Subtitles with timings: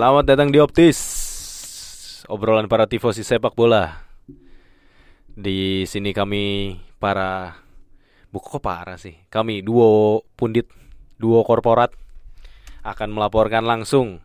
[0.00, 0.96] Selamat datang di Optis.
[2.24, 4.00] Obrolan para tifosi sepak bola.
[5.28, 7.60] Di sini kami para
[8.32, 9.20] Buku kok parah sih?
[9.28, 10.72] Kami duo pundit
[11.20, 11.92] Duo korporat
[12.80, 14.24] Akan melaporkan langsung.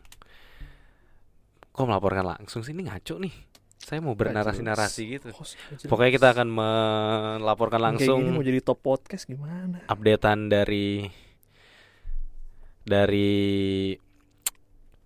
[1.75, 2.71] Kok melaporkan langsung sih?
[2.71, 3.35] Ini ngaco nih.
[3.75, 5.35] Saya mau bernarasi-narasi gitu.
[5.91, 9.83] Pokoknya kita akan melaporkan langsung Kayak gini mau jadi top podcast gimana?
[9.91, 11.03] updatean dari
[12.87, 13.91] dari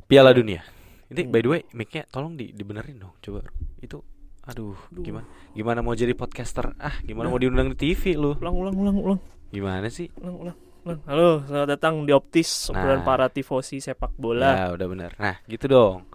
[0.10, 0.66] Piala Dunia.
[1.06, 1.30] Ini Hmm.
[1.30, 3.46] by the way mic-nya tolong di dibenerin dong coba.
[3.78, 4.02] Itu
[4.42, 5.02] aduh, Aduh.
[5.02, 6.74] gimana gimana mau jadi podcaster?
[6.76, 7.32] Ah, gimana Udah.
[7.32, 8.34] mau diundang di TV lu?
[8.36, 10.10] Ulang ulang ulang ulang Gimana sih?
[10.18, 10.58] ulang ulang.
[10.80, 11.00] ulang.
[11.06, 13.06] Halo, selamat datang di Optis, obrolan Nah.
[13.06, 14.50] para tifosi sepak bola.
[14.56, 15.12] Ya, udah bener.
[15.16, 16.06] Nah, gitu dong.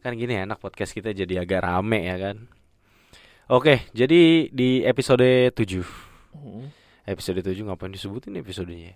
[0.00, 2.50] Kan gini enak podcast kita jadi agak rame ya kan.
[3.46, 5.86] Oke, jadi di episode 7
[6.32, 6.70] Hmm.
[7.04, 8.94] Episode 7 ngapain disebutin episodenya?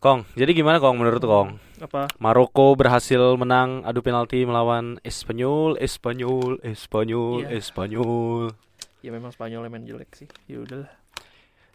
[0.00, 1.60] Kong, jadi gimana Kong menurut Kong?
[1.76, 2.08] Apa?
[2.16, 7.60] Maroko berhasil menang adu penalti melawan Espanyol, Espanyol, Espanyol, Iya.
[7.60, 8.56] Espanyol.
[9.04, 10.28] Ya memang Spanyol main jelek sih.
[10.48, 10.88] Ya udahlah.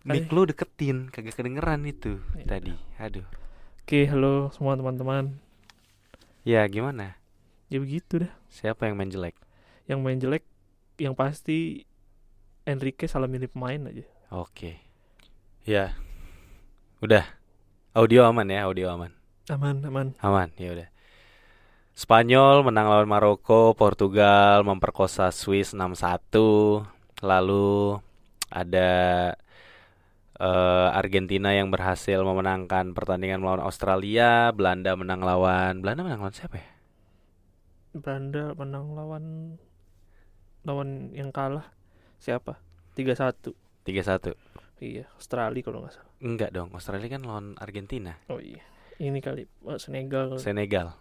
[0.02, 2.46] Mic lu deketin, kagak kedengeran itu Iya.
[2.50, 2.74] tadi.
[2.98, 3.26] Aduh.
[3.86, 5.38] Oke, halo semua teman-teman.
[6.42, 7.22] Ya gimana?
[7.70, 8.34] Ya begitu dah.
[8.50, 9.38] Siapa yang main jelek?
[9.86, 10.44] Yang main jelek
[10.98, 11.86] yang pasti
[12.66, 14.02] Enrique salah milih pemain aja.
[14.34, 14.82] Oke.
[15.62, 15.94] Ya.
[17.06, 17.45] Udah.
[17.96, 19.08] Audio aman ya, audio aman.
[19.48, 20.12] Aman, aman.
[20.20, 20.92] Aman, ya udah.
[21.96, 26.28] Spanyol menang lawan Maroko, Portugal memperkosa Swiss 6-1.
[27.24, 27.96] Lalu
[28.52, 28.92] ada
[30.36, 36.60] eh, Argentina yang berhasil memenangkan pertandingan melawan Australia, Belanda menang lawan Belanda menang lawan siapa
[36.60, 36.68] ya?
[37.96, 39.56] Belanda menang lawan
[40.68, 41.72] lawan yang kalah
[42.20, 42.60] siapa?
[43.00, 43.56] 3-1.
[43.88, 44.36] 3-1.
[44.84, 46.05] Iya, Australia kalau nggak salah.
[46.22, 48.16] Enggak dong, Australia kan lawan Argentina.
[48.28, 48.64] Oh iya.
[48.96, 50.40] Ini kali eh, Senegal.
[50.40, 50.96] Senegal.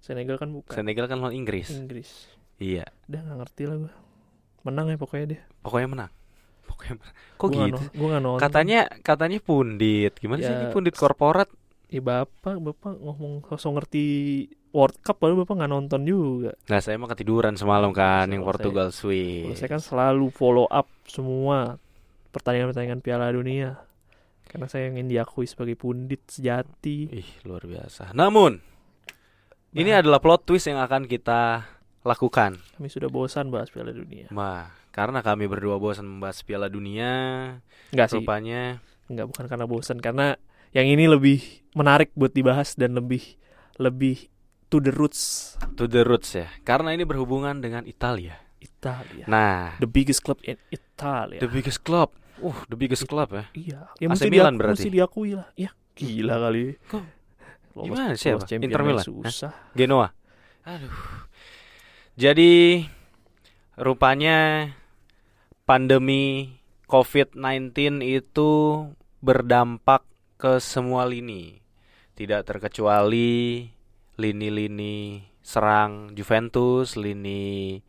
[0.00, 0.72] Senegal kan bukan.
[0.72, 1.68] Senegal kan lawan Inggris.
[1.72, 2.30] Inggris.
[2.56, 2.88] Iya.
[3.08, 3.92] Udah nggak ngerti lah gua.
[4.64, 5.42] Menang ya pokoknya dia.
[5.60, 6.12] Pokoknya menang.
[6.66, 7.14] Pokoknya menang.
[7.36, 7.76] Kok Gua nggak gitu?
[7.78, 8.42] no- gua nggak nonton.
[8.42, 10.12] Katanya katanya pundit.
[10.16, 11.48] Gimana sih Ya, ini pundit korporat?
[11.86, 14.04] Ya bapak, bapak ngomong sosok ngerti
[14.74, 16.52] World Cup padahal bapak nggak nonton juga.
[16.66, 19.54] Nah, saya mah ketiduran semalam kan yang Portugal Swiss.
[19.54, 21.78] saya kan selalu follow up semua
[22.34, 23.85] pertandingan-pertandingan Piala Dunia.
[24.56, 27.12] Karena saya ingin diakui sebagai pundit sejati.
[27.12, 28.16] Ih, luar biasa.
[28.16, 28.56] Namun,
[29.72, 30.00] ini Nah.
[30.00, 31.68] adalah plot twist yang akan kita
[32.02, 32.56] lakukan.
[32.72, 34.32] Kami sudah bosan bahas Piala Dunia.
[34.32, 37.12] Nah, karena kami berdua bosan membahas Piala Dunia,
[37.92, 40.34] Enggak sih, rupanya enggak bukan karena bosan karena
[40.72, 41.38] yang ini lebih
[41.76, 43.22] menarik buat dibahas dan lebih
[43.76, 44.26] lebih
[44.66, 46.48] to the roots to the roots ya.
[46.62, 48.40] Karena ini berhubungan dengan Italia.
[48.56, 49.28] Italia.
[49.28, 51.38] Nah, The biggest club in Italia.
[51.38, 52.08] the biggest club.
[52.36, 53.44] Uh, the biggest club ya.
[53.52, 54.74] Iya, ya AC mesti Milan diaku- berarti?
[54.82, 55.48] mesti diakui lah.
[55.56, 56.64] Ya, gila kali.
[56.84, 57.04] Kok?
[57.72, 58.44] Lolos- Gimana lolos siapa?
[58.56, 59.04] Inter Milan?
[59.04, 59.52] Susah.
[59.72, 60.08] Genoa.
[60.64, 60.92] Aduh.
[62.16, 62.84] Jadi
[63.76, 64.68] rupanya
[65.64, 68.50] pandemi COVID-19 itu
[69.20, 70.04] berdampak
[70.36, 71.60] ke semua lini.
[72.16, 73.68] Tidak terkecuali
[74.16, 77.80] lini-lini serang Juventus, lini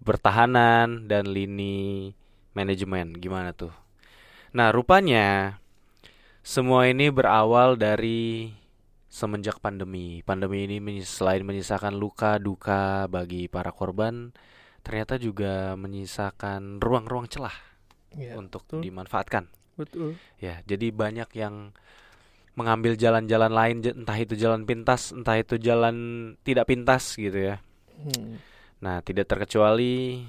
[0.00, 2.10] bertahanan dan lini
[2.52, 3.16] manajemen.
[3.16, 3.72] Gimana tuh?
[4.52, 5.56] Nah, rupanya
[6.44, 8.52] semua ini berawal dari
[9.12, 10.24] semenjak pandemi.
[10.24, 14.32] Pandemi ini selain menyisakan luka duka bagi para korban,
[14.80, 17.54] ternyata juga menyisakan ruang-ruang celah
[18.12, 18.80] Iya, untuk betul.
[18.84, 19.44] dimanfaatkan.
[19.72, 20.20] betul.
[20.36, 21.72] Ya, jadi banyak yang
[22.52, 25.96] mengambil jalan-jalan lain, entah itu jalan pintas, entah itu jalan
[26.44, 27.56] tidak pintas gitu ya.
[27.96, 28.36] Hmm.
[28.84, 30.26] Nah, tidak terkecuali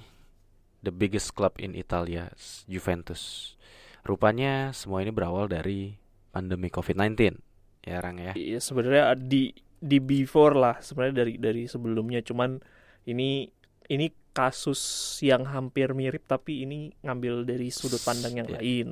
[0.84, 2.30] the biggest club in Italia,
[2.68, 3.56] Juventus.
[4.04, 5.96] Rupanya semua ini berawal dari
[6.36, 7.40] pandemi COVID-19.
[7.88, 8.36] Ya, Rang ya.
[8.36, 12.56] Iya, sebenarnya di di before lah sebenarnya dari dari sebelumnya cuman
[13.04, 13.52] ini
[13.92, 14.80] ini kasus
[15.20, 18.56] yang hampir mirip tapi ini ngambil dari sudut pandang yang Iya.
[18.60, 18.88] lain.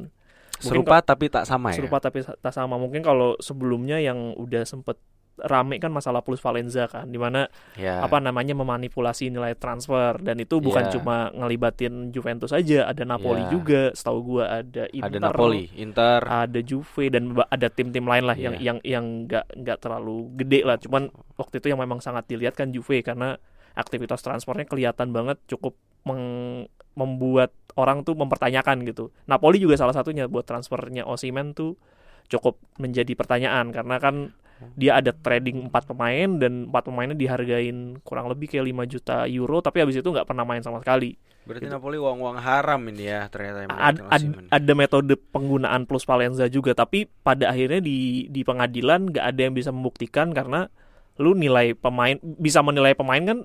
[0.61, 1.81] Serupa tapi tak sama ya.
[1.81, 2.77] Serupa tapi tak sama.
[2.77, 4.99] Mungkin kalau sebelumnya yang udah sempet
[5.41, 7.99] rame kan masalah plus Valenza kan di mana Ya.
[7.99, 10.93] apa namanya memanipulasi nilai transfer dan itu bukan Iya.
[10.93, 13.49] cuma ngelibatin Juventus aja ada Napoli Iya.
[13.49, 16.19] juga setahu gua ada Inter Ada Napoli, Inter.
[16.23, 18.63] ada Juve dan ada tim-tim lain lah yang Iya.
[18.63, 22.69] yang yang nggak nggak terlalu gede lah cuman waktu itu yang memang sangat dilihat kan
[22.69, 23.37] Juve karena
[23.73, 25.73] aktivitas transfernya kelihatan banget cukup
[26.03, 31.79] meng- membuat orang tuh mempertanyakan gitu Napoli juga salah satunya buat transfernya Osimhen tuh
[32.27, 34.35] cukup menjadi pertanyaan karena kan
[34.77, 39.59] dia ada trading empat pemain dan empat pemainnya dihargain kurang lebih kayak 5 juta euro
[39.59, 41.73] tapi habis itu nggak pernah main sama sekali Berarti Gitu.
[41.73, 47.09] Napoli uang-uang haram ini ya ternyata ad, ad- ada metode penggunaan plus Valenza juga tapi
[47.25, 50.69] pada akhirnya di di pengadilan nggak ada yang bisa membuktikan karena
[51.17, 53.39] lu nilai pemain bisa menilai pemain kan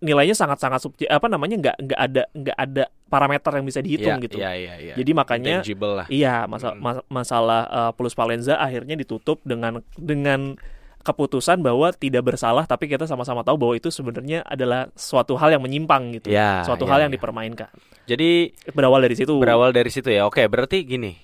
[0.00, 4.24] nilainya sangat-sangat subjek apa namanya nggak nggak ada nggak ada parameter yang bisa dihitung Iya,
[4.24, 4.36] gitu.
[4.40, 4.94] Iya, iya, iya.
[4.96, 6.06] Jadi makanya Tangible lah.
[6.08, 6.80] Iya, masa- Mm.
[6.80, 10.56] mas- masalah uh, Plus Valenza akhirnya ditutup dengan dengan
[11.00, 15.60] keputusan bahwa tidak bersalah, tapi kita sama-sama tahu bahwa itu sebenarnya adalah suatu hal yang
[15.60, 17.16] menyimpang gitu, Ya, suatu ya, hal yang ya.
[17.16, 17.72] dipermainkan.
[18.04, 19.32] Jadi Berawal dari situ.
[19.34, 20.28] berawal dari situ ya.
[20.28, 21.16] Oke, berarti gini.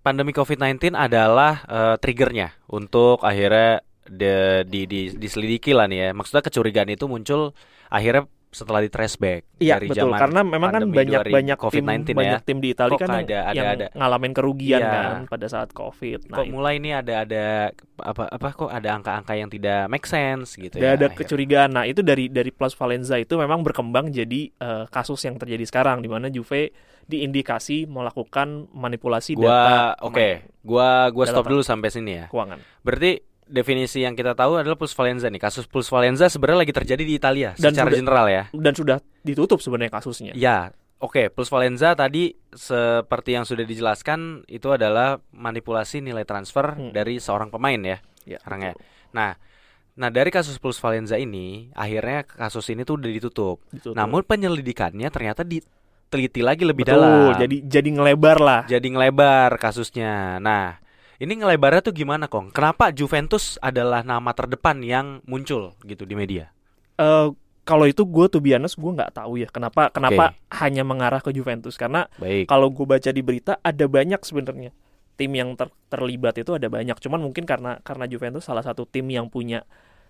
[0.00, 6.08] Pandemi COVID-19 adalah eh, triggernya untuk akhirnya de- di, di, diselidiki lah nih ya.
[6.12, 7.56] Maksudnya kecurigaan itu muncul
[7.94, 11.58] akhirnya setelah di trace back Iya dari betul zaman karena memang kan banyak 2000 banyak
[11.58, 12.14] tim COVID-19 ya.
[12.14, 13.86] banyak tim di Italia kan yang, ada- ada- yang ada.
[13.92, 14.92] ngalamin kerugian Iya.
[14.92, 16.18] kan pada saat COVID.
[16.24, 17.44] Nah, kok mulai ini ada ada
[17.96, 20.90] apa apa kok ada angka-angka yang tidak make sense gitu ada ya.
[20.92, 21.18] ada akhirnya.
[21.18, 21.70] kecurigaan.
[21.72, 25.98] Nah, itu dari dari Plus Valenza itu memang berkembang jadi eh, kasus yang terjadi sekarang
[25.98, 26.70] di mana Juve
[27.04, 32.26] diindikasi melakukan manipulasi Gua data oke, pemain gua gua stop dulu sampai sini ya.
[32.28, 32.58] keuangan.
[32.80, 33.12] Berarti
[33.46, 35.38] definisi yang kita tahu adalah plus valenza nih.
[35.38, 38.42] Kasus plus valenza sebenarnya lagi terjadi di Italia Dan secara sudah- general ya.
[38.50, 40.32] Dan sudah ditutup sebenarnya kasusnya.
[40.32, 41.28] Ya, oke.
[41.28, 46.90] Plus valenza tadi seperti yang sudah dijelaskan itu adalah manipulasi nilai transfer Hmm.
[46.90, 47.98] dari seorang pemain ya.
[48.24, 48.72] Ya, ya.
[48.72, 48.80] betul.
[49.12, 49.36] Nah,
[49.94, 53.60] nah dari kasus plus valenza ini akhirnya kasus ini tuh udah ditutup.
[53.68, 53.94] Ditutup.
[53.94, 57.36] Namun penyelidikannya ternyata diteliti lagi lebih Betul, dalam.
[57.36, 58.60] jadi jadi ngelebar lah.
[58.64, 60.40] jadi ngelebar kasusnya.
[60.40, 60.80] Nah,
[61.22, 62.50] ini ngelebarnya tuh gimana, Kong?
[62.50, 66.50] Kenapa Juventus adalah nama terdepan yang muncul gitu di media?
[66.98, 67.28] Eh,
[67.64, 71.80] kalau itu gue tuh biasa gue nggak tahu ya kenapa kenapa hanya mengarah ke Juventus.
[71.80, 72.06] Karena
[72.44, 74.70] kalau gue baca di berita ada banyak sebenarnya.
[75.14, 76.98] Tim yang ter- terlibat itu ada banyak.
[76.98, 79.62] Cuman mungkin karena karena Juventus salah satu tim yang punya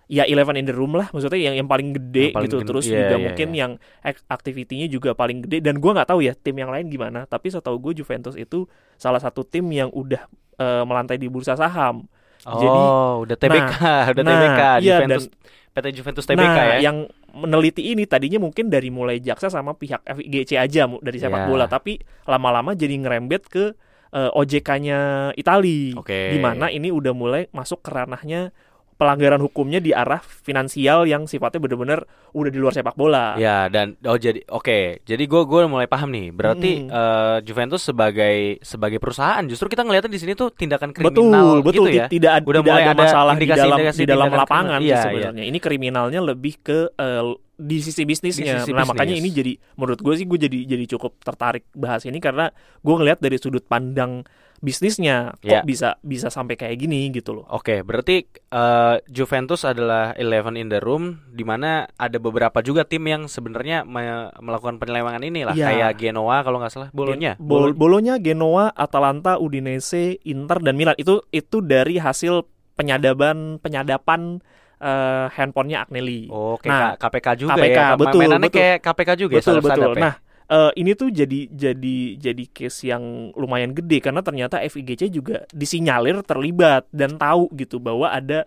[0.05, 2.57] ya eleven in the room lah maksudnya yang yang paling gede Yang paling gitu.
[2.61, 3.57] gen- terus iya, juga iya, mungkin iya.
[3.57, 3.71] yang
[4.05, 5.57] ak- aktivitinya juga paling gede.
[5.61, 7.29] Dan gue nggak tahu ya tim yang lain gimana.
[7.29, 8.65] Tapi setahu gue Juventus itu
[8.95, 10.23] salah satu tim yang udah
[10.55, 12.05] eh, melantai di bursa saham
[12.45, 12.85] Oh, jadi-
[13.25, 13.73] udah TBK,
[14.13, 15.25] udah nah, TBK iya, Juventus
[15.73, 16.77] PT Juventus TBK nah, ya.
[16.79, 16.97] yang
[17.33, 21.47] meneliti ini tadinya mungkin dari mulai jaksa sama pihak FIGC aja dari sepak Ya.
[21.49, 23.73] bola, tapi lama-lama jadi ngerembet ke
[24.13, 26.31] eh, OJK-nya Itali, Oke.
[26.31, 28.55] di mana ini udah mulai masuk ke ranahnya
[28.95, 33.35] pelanggaran hukumnya di arah finansial yang sifatnya benar-benar udah di luar sepak bola.
[33.35, 36.89] Ya dan oh jadi oke jadi gue gue mulai paham nih berarti Mm-mm.
[36.89, 41.85] eh, Juventus sebagai sebagai perusahaan justru kita ngelihatnya di sini tuh tindakan Betul, kriminal betul.
[41.85, 44.05] gitu ya Ti- Tidak ad- Udah tidak mulai ada masalah di indikasi- dalam indikasi di
[44.05, 44.79] dalam lapangan kriminal.
[44.79, 45.43] sih Iya, sebenarnya.
[45.43, 47.23] Ini kriminalnya lebih ke eh,
[47.55, 48.59] di sisi bisnisnya.
[48.59, 49.23] Di sisi nah, makanya bisnis.
[49.25, 53.19] ini jadi menurut gue sih gue jadi jadi cukup tertarik bahas ini karena gue ngelihat
[53.19, 54.23] dari sudut pandang
[54.55, 55.61] bisnisnya kok Iya.
[55.61, 57.45] bisa bisa sampai kayak gini gitu loh.
[57.47, 63.03] Oke, berarti eh, Juventus adalah eleven in the room, di mana ada beberapa juga tim
[63.03, 65.67] yang sebenarnya me- melakukan penyelewengan ini lah, Iya.
[65.69, 67.35] kayak Genoa kalau nggak salah, Bolonya.
[67.37, 74.39] Bol Bolonya, Genoa, Atalanta, Udinese, Inter dan Milan itu itu dari hasil penyadapan penyadapan
[74.77, 76.27] eh, handphonenya Agnelli.
[76.27, 78.59] Oh, Nah, KPK juga KPK, ya, betul, mainannya betul.
[78.59, 79.95] kayak KPK juga ya, betul sadap-sadap betul.
[79.95, 80.03] ya?
[80.03, 80.13] Nah,
[80.45, 83.03] eh, ini tuh jadi jadi jadi case yang
[83.33, 88.45] lumayan gede karena ternyata FIGC juga disinyalir terlibat dan tahu gitu bahwa ada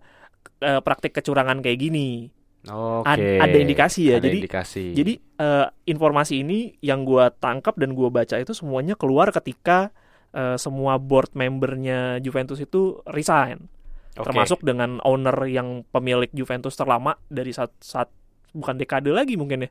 [0.58, 2.28] eh, praktik kecurangan kayak gini.
[2.68, 3.06] Oke.
[3.06, 4.84] Ad- ada indikasi ya, Ada jadi- indikasi.
[4.92, 9.94] Jadi eh, informasi ini yang gua tangkap dan gua baca itu semuanya keluar ketika
[10.34, 13.70] eh, semua board membernya Juventus itu resign,
[14.18, 14.26] Oke.
[14.30, 18.10] termasuk dengan owner yang pemilik Juventus terlama dari saat, saat
[18.50, 19.70] bukan dekade lagi mungkin ya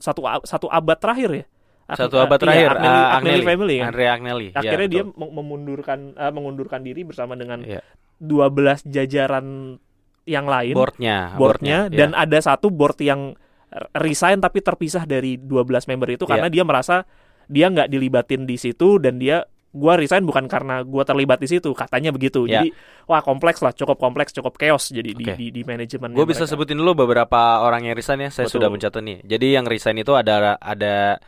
[0.00, 1.44] satu satu abad terakhir ya.
[1.84, 3.86] Satu eh, abad iya, terakhir Agnelli, eh, Agnelli Agnelli, family kan.
[3.92, 4.46] Andrea Agnelli.
[4.48, 5.20] Ya, Akhirnya dia betul.
[5.20, 7.84] mem- memundurkan eh, mengundurkan diri bersama dengan Iya.
[8.24, 9.76] 12 jajaran
[10.24, 12.24] yang lain boardnya, boardnya boardnya, dan iya.
[12.24, 13.36] ada satu board yang
[14.00, 16.54] resign tapi terpisah dari 12 member itu karena Iya.
[16.56, 16.96] dia merasa
[17.44, 19.44] dia nggak dilibatin di situ dan dia
[19.74, 22.62] gua resign bukan karena gua terlibat di situ katanya begitu Iya.
[22.62, 22.68] jadi
[23.10, 25.34] wah kompleks lah cukup kompleks cukuap chaos jadi di, Oke.
[25.34, 28.30] di di manajemen Gue bisa sebutin dulu beberapa orang yang resign ya.
[28.30, 28.54] Saya Betul.
[28.62, 29.18] sudah mencatat nih.
[29.26, 31.18] Jadi yang resign itu ada ada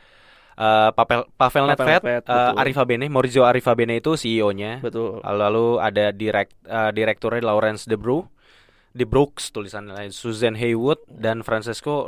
[0.57, 2.55] eh, Pavel Pavel Nedved, Nedved, eh, betul.
[2.62, 4.79] Arif Abene, Maurizio Arif Abene itu CEO-nya.
[4.81, 8.25] betul Lalu ada direct eh, direkturnya Lawrence De Bru,
[8.95, 12.07] De Brooks tulisannya lain, Susan Haywood dan Francesco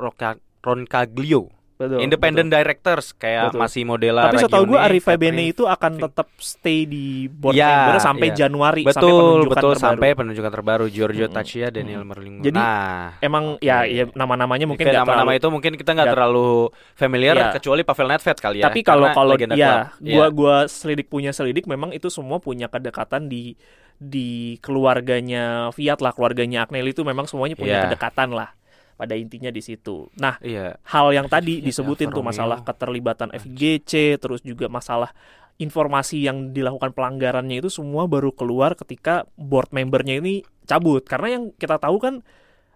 [0.65, 1.58] Roncaglio.
[1.79, 3.61] Betul Independent directors kayak Betul.
[3.63, 7.97] masih Modela tapi setahu gue Arif Bene itu akan tetap stay di board Ya, member
[8.03, 8.37] sampai iya.
[8.37, 9.87] Januari sampai betul penunjukan betul terbaru.
[9.87, 11.37] sampai penunjukan terbaru Giorgio Mm-mm.
[11.39, 12.11] Tacchia Daniel Mm-mm.
[12.11, 16.09] Merlin Jadi, nah emang ya ya nama-namanya mungkin nggak nama-nama terlalu itu mungkin kita nggak
[16.11, 16.51] terlalu
[16.93, 17.55] familiar Iya.
[17.55, 20.27] kecuali Pavel Nedved kali ya Tapi kalau kalau ya, gua Iya.
[20.35, 23.55] gua selidik punya selidik memang itu semua punya kedekatan di
[23.95, 27.85] di keluarganya Fiat lah, keluarganya Agnelli itu memang semuanya punya Iya.
[27.91, 28.58] kedekatan lah.
[28.99, 30.11] Pada intinya di situ.
[30.19, 35.15] Nah, iya hal yang tadi Iya, disebutin tuh masalah keterlibatan FGC, terus juga masalah
[35.57, 41.07] informasi yang dilakukan pelanggarannya itu semua baru keluar ketika board membernya ini cabut.
[41.07, 42.15] Karena yang kita tahu kan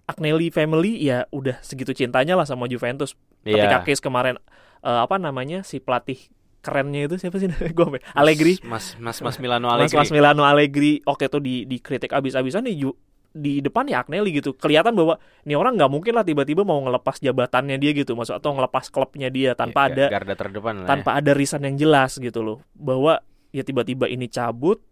[0.03, 3.15] Agnelli family ya udah segitu cintanya lah sama Juventus.
[3.43, 3.67] Iya.
[3.67, 4.35] Ketika case kemarin
[4.83, 6.19] eh, apa namanya si pelatih
[6.63, 9.99] kerennya itu siapa sih gue Allegri Mas Mas Mas Milano Mas Allegri.
[9.99, 12.95] Mas Milano Allegri oke tuh di dikritik abis-abisan Ju-
[13.33, 17.17] di depan ya Agnelli gitu kelihatan bahwa ini orang nggak mungkin lah tiba-tiba mau ngelepas
[17.17, 20.85] jabatannya dia gitu maksud atau ngelepas klubnya dia tanpa Iya, ada garda terdepan lah.
[20.85, 20.89] ya.
[20.89, 24.85] tanpa ada reason yang jelas gitu loh bahwa ya tiba-tiba ini cabut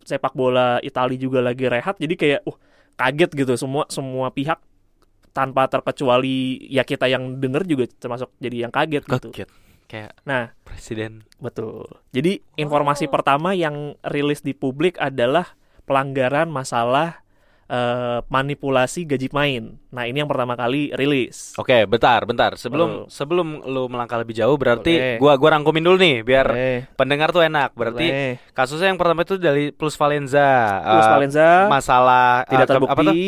[0.00, 2.56] sepak bola Italia juga lagi rehat jadi kayak uh
[2.94, 4.56] kaget gitu semua semua pihak
[5.30, 9.10] tanpa terkecuali ya kita yang denger juga termasuk jadi yang kaget ya.
[9.10, 9.28] gitu.
[9.32, 9.50] Kaget.
[9.86, 11.22] Kayak Nah, presiden.
[11.36, 11.86] betul.
[12.10, 17.22] Jadi informasi pertama yang rilis di publik adalah pelanggaran masalah
[17.66, 19.74] eh, manipulasi gaji main.
[19.88, 21.52] Nah, ini yang pertama kali rilis.
[21.56, 22.54] Oke, bentar, bentar.
[22.54, 23.10] Sebelum Betul.
[23.10, 25.18] sebelum lu melangkah lebih jauh berarti Boleh.
[25.18, 27.72] gua gua rangkumin dulu nih biar Boleh, pendengar tuh enak.
[27.72, 28.32] Berarti boleh.
[28.52, 30.50] kasusnya yang pertama itu dari Plus Valenza.
[30.80, 32.94] Plus Eh, Valenza masalah tidak eh, ke- apa tuh?
[33.02, 33.26] terbukti.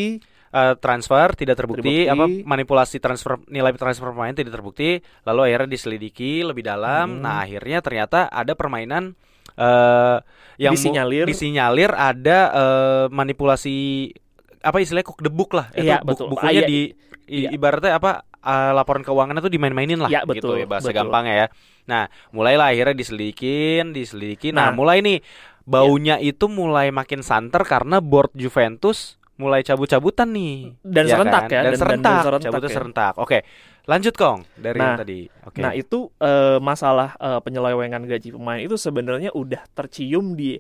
[0.49, 2.41] Eh, transfer tidak terbukti, Terbukti.
[2.41, 7.21] apa manipulasi transfer nilai transfer pemain tidak terbukti lalu akhirnya diselidiki lebih dalam Hmm.
[7.21, 9.13] nah akhirnya ternyata ada permainan
[9.53, 10.17] eh
[10.57, 11.29] yang Disinyalir.
[11.29, 14.09] disinyalir ada eh, manipulasi
[14.61, 16.27] apa istilahnya the book lah itu Iya, buk- betul.
[16.31, 16.81] bukunya Ah, iya, di
[17.27, 17.51] i- iya.
[17.51, 20.99] ibaratnya apa eh, laporan keuangannya tuh dimain-mainin lah Iya, gitu ya betul, bahasa betul.
[20.99, 21.47] gampangnya ya
[21.85, 24.75] nah mulailah akhirnya diselidikin diselidikin nah, Nah.
[24.75, 25.19] mulai nih
[25.63, 31.49] baunya itu mulai makin santer karena board Juventus mulai cabut-cabutan nih Dan Ya serentak kan?
[31.49, 32.75] ya, dan, dan- dan serentak, serentak cabutnya ya.
[32.75, 33.13] serentak.
[33.17, 33.39] Oke,
[33.85, 35.21] lanjut Kong dari yang Nah, tadi.
[35.45, 35.59] Oke.
[35.61, 40.59] Nah itu eh, masalah eh, penyelewengan gaji pemain itu sebenarnya udah tercium di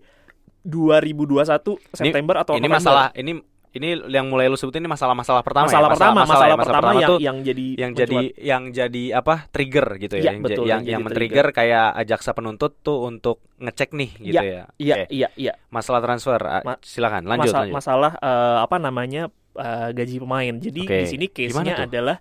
[0.62, 2.76] 2021 September atau ini November.
[2.76, 3.32] masalah ini
[3.76, 5.92] ini yang mulai lu sebutin ini masalah-masalah pertama masalah ya?
[5.92, 6.56] pertama, masalah, ya?
[6.56, 10.36] pertama, yang tuh yang jadi yang jadi yang jadi apa trigger gitu ya, Iya, yang,
[10.40, 14.64] betul, yang, yang men-trigger kayak jaksa penuntut tuh untuk ngecek nih gitu ya.
[14.80, 15.04] Iya, Oke.
[15.12, 15.52] iya, iya.
[15.68, 17.74] Masalah transfer, ah, Ma- silakan lanjut Masa- lanjut.
[17.76, 19.22] Masalah eh, apa namanya
[19.58, 20.54] eh, gaji pemain.
[20.56, 22.18] Jadi Oke, di sini case-nya adalah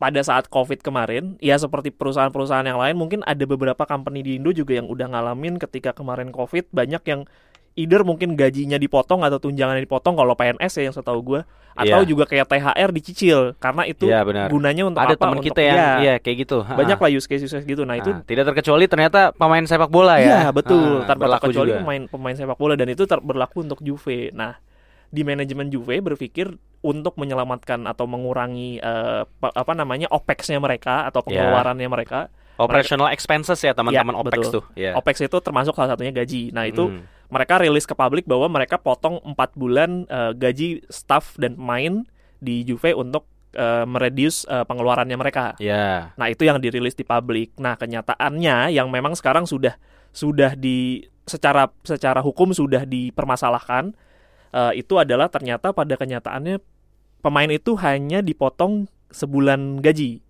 [0.00, 4.48] pada saat COVID kemarin, ya seperti perusahaan-perusahaan yang lain, mungkin ada beberapa company di Indo
[4.48, 7.28] juga yang udah ngalamin ketika kemarin COVID banyak yang
[7.72, 12.08] either mungkin gajinya dipotong atau tunjangannya dipotong kalau PNS ya yang setahu gue atau Iya.
[12.08, 14.46] juga kayak THR dicicil karena itu Iya, benar.
[14.48, 15.22] gunanya untuk Ada apa?
[15.22, 16.58] teman kita yang iya, iya kayak gitu.
[16.62, 17.86] banyak Ah, lah use case use case gitu.
[17.86, 18.20] Nah itu ah.
[18.20, 20.50] tidak terkecuali ternyata pemain sepak bola Iya ya.
[20.50, 21.80] betul, Ah, tanpa terkecuali juga.
[21.80, 24.28] pemain pemain sepak bola dan itu ter- berlaku untuk Juve.
[24.32, 24.58] Nah,
[25.06, 26.50] di manajemen Juve berpikir
[26.80, 28.82] untuk menyelamatkan atau mengurangi
[29.36, 31.38] pa- apa namanya OPEX-nya mereka atau Ya.
[31.38, 32.28] pengeluarannya mereka.
[32.60, 34.52] Operational expenses ya teman-teman Iya, OPEX betul.
[34.52, 34.64] tuh.
[34.76, 34.92] Ya.
[34.94, 36.52] OPEX itu termasuk salah satunya gaji.
[36.52, 37.02] Nah, itu Hmm.
[37.28, 42.04] mereka rilis ke publik bahwa mereka potong 4 bulan eh, gaji staff dan pemain
[42.38, 45.58] di Juve untuk eh, mereduce eh, pengeluarannya mereka.
[45.58, 46.14] Ya.
[46.14, 47.56] Nah, itu yang dirilis di publik.
[47.58, 49.74] Nah, kenyataannya yang memang sekarang sudah
[50.14, 53.94] sudah di secara secara hukum sudah dipermasalahkan
[54.50, 56.58] eh, itu adalah ternyata pada kenyataannya
[57.20, 60.22] pemain itu hanya dipotong sebulan gaji.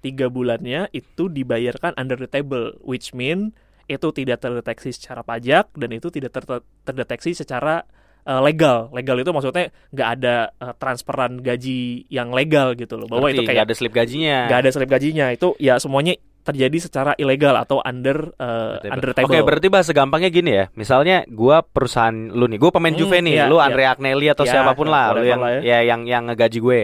[0.00, 3.52] Tiga bulannya itu dibayarkan under the table, which mean
[3.84, 7.84] itu tidak terdeteksi secara pajak dan itu tidak ter- terdeteksi secara
[8.22, 8.88] eh, legal.
[8.90, 13.10] Legal itu maksudnya nggak ada eh, transferan gaji yang legal gitu loh.
[13.10, 14.36] Bahwa Ngerti, itu kayak nggak ada slip gajinya.
[14.48, 19.16] nggak ada slip gajinya itu ya semuanya terjadi secara ilegal atau under uh, under the
[19.20, 19.28] table.
[19.28, 20.64] Oke, berarti bahasa gampangnya gini ya.
[20.72, 23.68] Misalnya gua perusahaan lu nih, gua pemain Hmm, Juve nih, iya, lu iya.
[23.68, 25.84] Andre Agnelli atau Iya, siapa pun lah, lu yang lah ya.
[25.84, 26.82] yang yang ngegaji gue.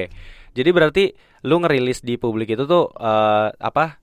[0.52, 1.04] Jadi berarti
[1.43, 4.00] lu ngerilis di publik itu tuh eh, apa?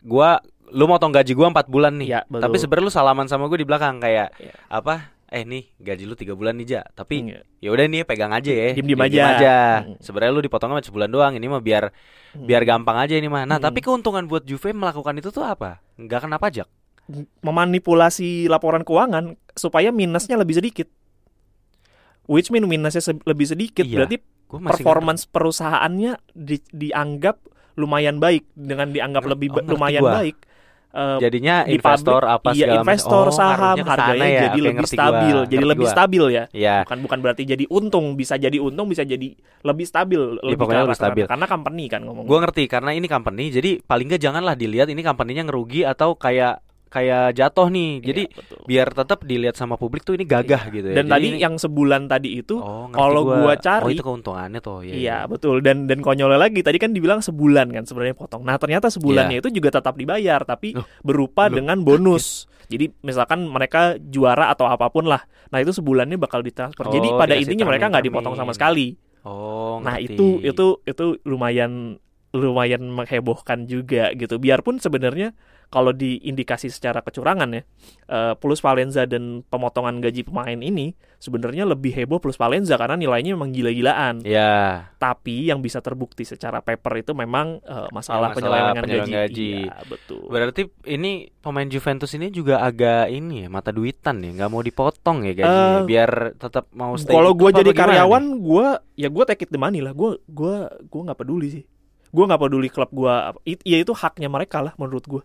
[0.00, 0.36] Gua
[0.68, 2.24] lu motong gaji gua 4 bulan nih.
[2.24, 2.42] Betul.
[2.42, 4.52] Tapi sebenarnya lu salaman sama gue di belakang kayak Iya.
[4.68, 5.14] apa?
[5.28, 7.40] Eh nih gaji lu tiga bulan nih ja, tapi Iya.
[7.58, 8.70] ya udah nih pegang aja ya.
[8.72, 9.54] Diem-diem Diem-diem aja.
[9.80, 9.96] Hmm.
[9.98, 11.90] Sebenarnya lu dipotongnya cuma sebulan doang, ini mah biar
[12.32, 12.44] Hmm.
[12.44, 13.42] biar gampang aja ini mah.
[13.44, 13.64] Nah, Hmm.
[13.64, 15.80] tapi keuntungan buat Juve melakukan itu tuh apa?
[15.96, 16.68] Nggak kena pajak.
[17.44, 20.88] memanipulasi laporan keuangan supaya minusnya lebih sedikit.
[22.24, 27.36] Which mean minusnya se- lebih sedikit Iya, berarti Gua masih performance perusahaannya di- dianggap
[27.74, 30.14] lumayan baik dengan dianggap Nger- lebih oh, lumayan gua.
[30.22, 30.36] baik.
[30.94, 32.82] Eh, jadinya di investor apa iya segala macam.
[32.86, 34.42] investor Oh, saham harganya ya.
[34.46, 35.94] jadi lebih ngerti gua, stabil, jadi ngerti lebih gua.
[35.98, 36.44] stabil ya.
[36.54, 36.76] Iya.
[36.86, 39.28] Bukan bukan berarti jadi untung, bisa jadi untung, bisa jadi
[39.66, 41.24] lebih stabil, lebih Iya, pokoknya lebih arah- stabil.
[41.26, 42.24] Karena company kan ngomong.
[42.30, 46.62] Gue ngerti karena ini company, jadi paling nggak janganlah dilihat ini company-nya ngerugi atau kayak
[46.94, 47.90] kayak jatuh nih.
[47.98, 48.58] Iya, Jadi betul.
[48.64, 50.94] biar tetap dilihat sama publik tuh ini gagah gitu ya.
[50.94, 54.60] Dan Jadi tadi ini- yang sebulan tadi itu oh, kalau gua oh cari- itu keuntungannya
[54.60, 54.80] tuh.
[54.80, 54.94] Iya.
[54.94, 58.40] Iya betul dan dan konyolnya lagi tadi kan dibilang sebulan kan sebenarnya potong.
[58.40, 62.46] Nah ternyata sebulannya itu juga tetap dibayar tapi Loh, berupa loh, dengan bonus.
[62.64, 66.88] Jadi misalkan mereka juara atau apa pun lah, nah itu sebulannya bakal ditransfer.
[66.88, 68.96] Jadi Oh, pada dikasih intinya mereka nggak dipotong sama sekali.
[69.20, 70.16] Oh, Nah ngerti.
[70.16, 72.00] itu itu itu lumayan
[72.32, 74.36] lumayan menghebohkan juga gitu.
[74.36, 75.36] Biarpun sebenarnya
[75.74, 77.62] kalau diindikasi secara kecurangan ya,
[78.06, 83.34] eh, plus Valenza dan pemotongan gaji pemain ini sebenarnya lebih heboh plus Valenza karena nilainya
[83.34, 84.22] memang gila-gilaan.
[84.22, 89.10] Ya, Tapi yang bisa terbukti secara paper itu memang eh, masalah, Masalah penyelewengan gaji.
[89.10, 89.52] gaji.
[89.66, 90.22] Iya, betul.
[90.30, 95.26] berarti ini pemain Juventus ini juga agak ini ya, mata duitan ya, nggak mau dipotong
[95.26, 97.10] ya gajinya, Eh, biar tetap mau stay.
[97.10, 99.90] Kalau gue jadi karyawan, gue ya gue take it the money lah.
[99.90, 101.64] Gue gua gua nggak peduli sih.
[102.14, 103.14] Gue nggak peduli klub gue.
[103.66, 105.22] Ya itu haknya mereka lah menurut gue.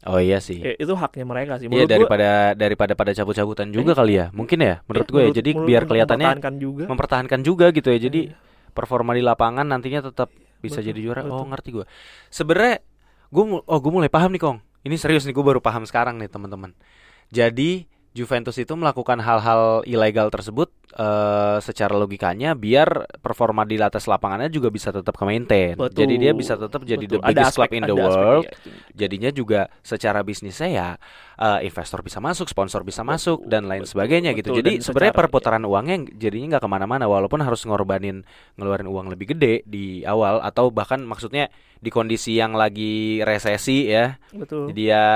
[0.00, 0.56] Oh iya sih.
[0.64, 1.68] Ya, itu haknya mereka sih.
[1.68, 4.32] Iya Menurut gua, daripada daripada pada cabut-cabutan juga kali ya.
[4.32, 5.30] Mungkin ya menurut eh, gue ya.
[5.36, 6.84] Jadi menurut- biar kelihatannya mempertahankan juga.
[6.88, 7.98] mempertahankan juga gitu ya.
[8.00, 8.36] Jadi Iya.
[8.72, 11.20] performa di lapangan nantinya tetap bisa Betul, jadi juara.
[11.28, 11.48] Oh, betul.
[11.52, 11.84] ngerti gue.
[12.28, 12.74] Sebenarnya
[13.28, 14.58] gue oh gue mulai paham nih, Kong.
[14.80, 16.72] Ini serius nih gue baru paham sekarang nih, teman-teman.
[17.28, 20.66] Jadi Juventus itu melakukan hal-hal ilegal tersebut
[20.98, 25.78] eh, secara logikanya biar performa di atas lapangannya juga bisa tetap ke maintain.
[25.78, 25.94] Betul.
[25.94, 27.22] Jadi dia bisa tetap jadi Betul.
[27.22, 28.44] the biggest club aspek- in the aspek, world.
[28.50, 28.68] itu.
[28.98, 30.88] Jadinya juga secara bisnisnya ya
[31.40, 34.52] eh, investor bisa masuk, sponsor bisa masuk dan lain betul, sebagainya gitu.
[34.52, 34.60] betul.
[34.60, 38.22] Jadi Dan sebenarnya perputaran uangnya jadinya nggak ke mana-mana walaupun harus ngorbanin
[38.60, 41.48] ngeluarin uang lebih gede di awal atau bahkan maksudnya
[41.80, 44.20] di kondisi yang lagi resesi ya.
[44.36, 44.70] Betul.
[44.70, 45.06] Jadi ya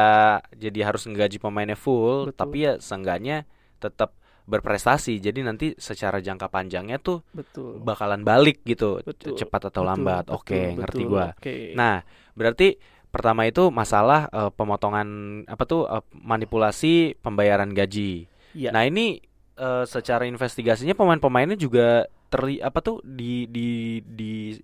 [0.57, 2.41] jadi harus ngegaji pemainnya full, Betul.
[2.41, 3.45] tapi ya seenggaknya
[3.77, 5.21] tetap berprestasi.
[5.21, 7.81] Jadi nanti secara jangka panjangnya tuh Betul.
[7.81, 9.37] bakalan balik gitu, Betul.
[9.37, 10.25] cepat atau Betul, lambat.
[10.29, 11.13] betul, Oke, ngerti betul.
[11.13, 11.27] gua.
[11.37, 11.57] Oke.
[11.77, 12.01] Nah,
[12.37, 12.69] berarti
[13.15, 15.09] pertama itu masalah eh, pemotongan
[15.47, 18.27] apa tuh eh, manipulasi pembayaran gaji.
[18.53, 18.75] Iya.
[18.75, 19.23] Nah, ini
[19.55, 23.69] eh, secara investigasinya pemain-pemainnya juga terli apa tuh di di
[24.03, 24.59] di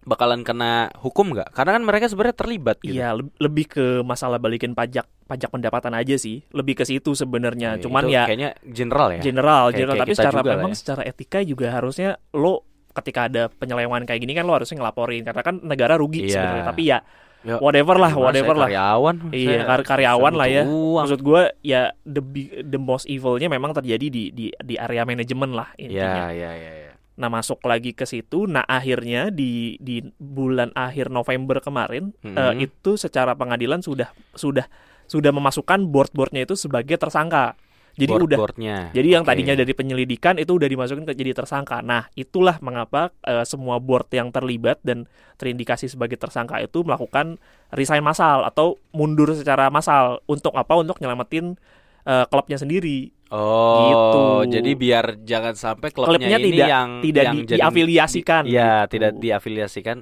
[0.00, 1.52] bakalan kena hukum nggak?
[1.52, 2.96] Karena kan mereka sebenarnya terlibat gitu.
[2.96, 6.40] Iya, leb- lebih ke masalah balikin pajak pajak pendapatan aja sih.
[6.50, 7.76] Lebih ke situ sebenarnya.
[7.76, 9.20] Oke, Cuman itu ya kayaknya general ya.
[9.20, 10.78] general, Kayak- general kayak tapi secara memang ya.
[10.80, 15.40] secara etika juga harusnya lo ketika ada penyelewengan kayak gini kan lo harusnya ngelaporin karena
[15.40, 16.32] kan negara rugi Iya.
[16.32, 16.64] sebenarnya.
[16.66, 17.00] Tapi ya
[17.40, 18.68] Ya, whatever lah, whatever lah.
[18.68, 19.32] Karyawan.
[19.32, 20.62] Iya, kar- karyawan lah ya.
[20.62, 21.08] uang.
[21.08, 25.56] Maksud gue ya the big- the most evilnya memang terjadi di di di area manajemen
[25.56, 26.28] lah intinya.
[26.28, 26.92] Ya, ya, ya, ya.
[27.16, 32.36] Nah masuk lagi ke situ, nah akhirnya di di bulan akhir November kemarin Mhm.
[32.36, 34.68] eh, itu secara pengadilan sudah sudah
[35.04, 37.56] sudah memasukkan board-boardnya itu sebagai tersangka.
[38.00, 38.76] Jadi udah Board-boardnya.
[38.90, 39.30] jadi yang Oke.
[39.30, 41.80] tadinya dari penyelidikan itu udah dimasukin ke jadi tersangka.
[41.80, 45.04] Nah, itulah mengapa eh, semua board yang terlibat dan
[45.36, 47.36] terindikasi sebagai tersangka itu melakukan
[47.70, 50.72] resign massal atau mundur secara massal untuk apa?
[50.74, 51.60] Untuk nyelamatin
[52.00, 53.12] eh, klubnya sendiri.
[53.30, 54.58] Oh, Gitu.
[54.58, 58.50] jadi biar jangan sampai klubnya, Klubnya ini tidak- yang tidak yang di- jadi- diafiliasikan di-
[58.50, 58.90] Iya, gitu.
[58.90, 59.96] tidak diafiliasikan,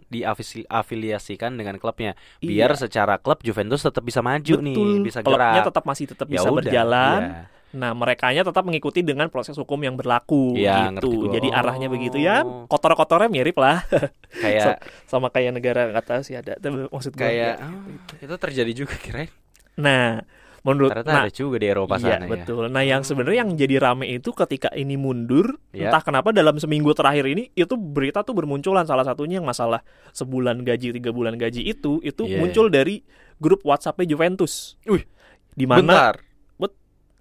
[0.73, 2.13] diafiliasikan dengan klubnya.
[2.39, 2.81] Biar Iya.
[2.81, 4.91] secara klub Juventus tetap bisa maju nih, Betul.
[5.03, 5.67] bisa klubnya gerak.
[5.69, 7.21] tetap masih tetap Ya bisa udah, berjalan.
[7.21, 7.43] iya.
[7.69, 11.11] Nah, merekanya tetap mengikuti dengan proses hukum yang berlaku ngerti gitu.
[11.29, 11.33] gua.
[11.37, 11.93] Jadi arahnya Oh.
[11.93, 12.41] begitu ya.
[12.65, 13.85] Kotor-kotornya mirip lah
[14.43, 17.69] Kayak sama kayak negara nggak tahu sih ada tapi maksud gua kayak ya.
[17.69, 19.29] oh, itu terjadi juga kirain.
[19.77, 20.25] Nah,
[20.61, 22.31] menurut Ternyata nah, ada juga di Eropa iya, sana ya.
[22.35, 22.65] betul.
[22.67, 25.93] Nah, yang sebenarnya yang jadi rame itu ketika ini mundur, Iya.
[25.93, 30.65] entah kenapa dalam seminggu terakhir ini itu berita tuh bermunculan salah satunya yang masalah sebulan
[30.65, 32.41] gaji tiga bulan gaji itu itu Iya.
[32.41, 33.05] muncul dari
[33.37, 34.75] grup WhatsApp Juventus.
[34.85, 35.05] Wih,
[35.53, 36.15] di mana Bentar.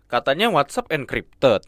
[0.07, 1.67] Katanya WhatsApp encrypted.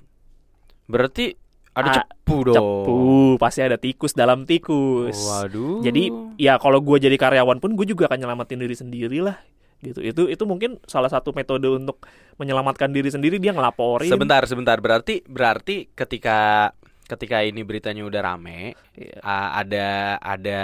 [0.86, 1.36] Berarti
[1.69, 2.56] ada Ah, cepu dong.
[2.56, 2.97] cepu,
[3.38, 5.15] pasti ada tikus dalam tikus.
[5.15, 5.80] Waduh.
[5.80, 9.38] Jadi ya kalau gue jadi karyawan pun gue juga akan nyelamatin diri sendiri lah
[9.80, 10.02] gitu.
[10.02, 12.04] Itu itu mungkin salah satu metode untuk
[12.36, 14.10] menyelamatkan diri sendiri dia ngelaporin.
[14.10, 14.80] Sebentar, sebentar.
[14.80, 16.71] Berarti berarti ketika
[17.06, 19.17] ketika ini beritanya udah rame, Iya.
[19.19, 19.88] ah, ada
[20.19, 20.60] ada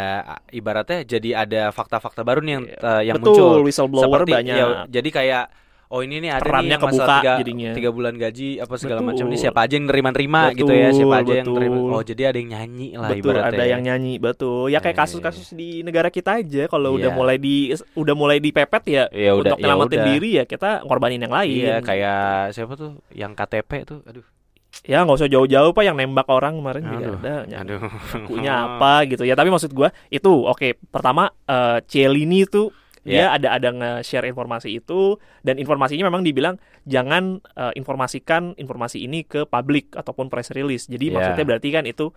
[0.51, 2.77] ibaratnya jadi ada fakta-fakta baru nih yang Iya.
[2.81, 3.65] eh, yang Betul, muncul.
[3.65, 4.55] whistleblower Seperti, banyak.
[4.55, 5.45] ya, jadi kayak
[5.87, 7.71] oh ini nih ada Perannya nih yang masalah kebuka tiga, jadinya.
[7.73, 9.09] tiga bulan gaji apa segala Betul.
[9.11, 11.77] macam ini siapa aja yang nerima-nerima gitu ya, siapa aja yang nerima.
[11.87, 13.49] Oh, jadi ada yang nyanyi lah betul ibaratnya.
[13.49, 13.69] ada ya.
[13.69, 15.01] yang nyanyi betul ya kayak Iya.
[15.03, 17.15] kasus-kasus di negara kita aja kalau udah Iya.
[17.15, 17.55] mulai di
[17.93, 20.07] udah mulai dipepet ya Ya udah, untuk ya nyelamatin udah.
[20.07, 22.19] diri ya kita ngorbanin yang lain Iya, kayak
[22.51, 24.01] siapa tuh yang KTP tuh.
[24.03, 24.25] Aduh.
[24.83, 27.15] ya nggak usah jauh-jauh pak yang nembak orang kemarin juga Aduh.
[27.17, 27.79] ada ny- Aduh.
[28.27, 33.37] punya apa gitu ya tapi maksud gua itu oke pertama eh Cielini tuh dia Iya.
[33.37, 39.45] ada ada nge-share informasi itu dan informasinya memang dibilang jangan eh, informasikan informasi ini ke
[39.45, 41.13] publik ataupun press release jadi Iya.
[41.13, 42.09] maksudnya berarti kan itu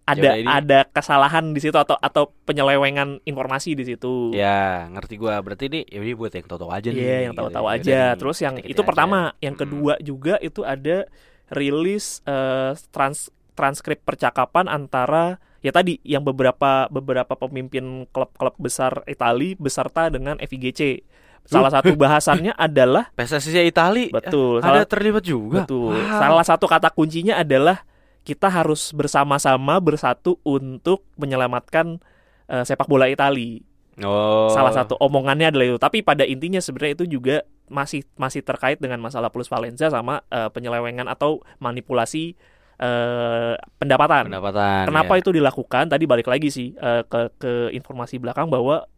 [0.00, 5.38] ada ini- ada kesalahan di situ atau atau penyelewengan informasi di situ Ya, ngerti gua.
[5.38, 6.98] Berarti ini ya ini buat yang tahu-tahu aja nih.
[6.98, 7.40] Iya, yang gitu.
[7.42, 8.00] tahu-tahu Ya aja.
[8.16, 8.86] Terus yang itu aja.
[8.86, 9.62] pertama, yang Mm-mm.
[9.66, 11.06] kedua juga itu ada
[11.48, 19.56] rilis eh, trans transkrip percakapan antara ya tadi yang beberapa beberapa pemimpin klub-klub besar Itali
[19.56, 21.04] beserta dengan FIGC.
[21.40, 25.64] Salah satu bahasannya adalah PSSI Itali betul, ada salah, terlibat juga.
[25.64, 25.96] betul.
[25.96, 26.20] Wow.
[26.20, 27.84] Salah satu kata kuncinya adalah
[28.24, 32.00] kita harus bersama-sama bersatu untuk menyelamatkan
[32.48, 33.64] eh, sepak bola Itali.
[34.00, 34.52] Oh.
[34.52, 35.78] Salah satu omongannya adalah itu.
[35.80, 40.48] Tapi pada intinya sebenarnya itu juga masih masih terkait dengan masalah plus valenza sama eh,
[40.52, 42.36] penyelewengan atau manipulasi
[42.80, 44.24] eh, pendapatan.
[44.26, 44.88] pendapatan.
[44.88, 45.20] Kenapa ya.
[45.20, 45.84] itu dilakukan?
[45.86, 48.88] Tadi balik lagi sih eh, ke ke informasi belakang bahwa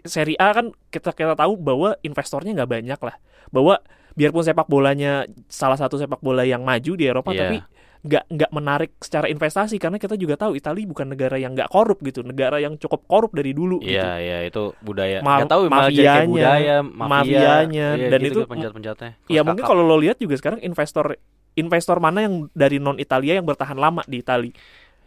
[0.00, 3.16] Serie A kan kita kita tahu bahwa investornya nggak banyak lah.
[3.52, 3.76] Bahwa
[4.10, 7.40] biarpun sepak bolanya salah satu sepak bola yang maju di Eropa, Iya.
[7.42, 7.56] tapi
[8.00, 12.00] nggak nggak menarik secara investasi karena kita juga tahu Italia bukan negara yang nggak korup
[12.00, 13.76] gitu, negara yang cukup korup dari dulu.
[13.78, 13.92] gitu.
[13.92, 15.20] Iya, iya itu budaya.
[15.20, 17.04] Ma- Nggak tahu mafianya, budaya, mafia.
[17.12, 19.10] mafianya, Iya, dan gitu, itu- penjahat-penjahatnya.
[19.28, 21.20] Ya Kelas mungkin kalau lo lihat juga sekarang investor
[21.52, 24.52] investor mana yang dari non Italia yang bertahan lama di Italia?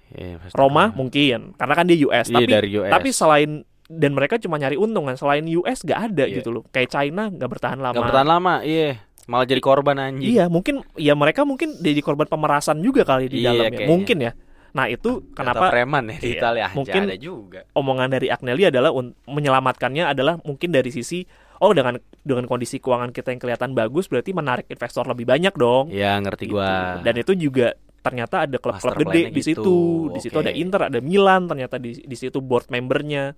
[0.09, 0.53] Iya, pasti.
[0.53, 2.91] Roma mungkin karena kan dia US, Iya, tapi dari US.
[2.91, 3.51] tapi selain
[3.85, 6.39] dan mereka cuma nyari untung kan selain US gak ada Iya.
[6.39, 9.01] gitu loh kayak China nggak bertahan lama Nggak bertahan lama, iya.
[9.23, 10.27] Malah jadi korban anjing.
[10.29, 14.31] iya mungkin ya mereka mungkin jadi korban pemerasan juga kali di Iya, dalamnya mungkin ya
[14.73, 17.59] nah itu kenapa preman ya di Iya, Italia mungkin- ada juga.
[17.71, 18.89] omongan dari Agnelli adalah
[19.23, 21.23] menyelamatkannya adalah mungkin dari sisi
[21.63, 25.87] oh dengan dengan kondisi keuangan kita yang kelihatan bagus berarti menarik investor lebih banyak dong.
[25.87, 26.59] Iya, ngerti gitu.
[26.59, 26.99] gua.
[26.99, 27.71] dan itu juga
[28.03, 29.77] ternyata ada klub-klub gede plan-nya di gitu, situ.
[30.11, 30.43] Di situ oke.
[30.43, 33.31] ada Inter ada Milan ternyata di di situ board membernya.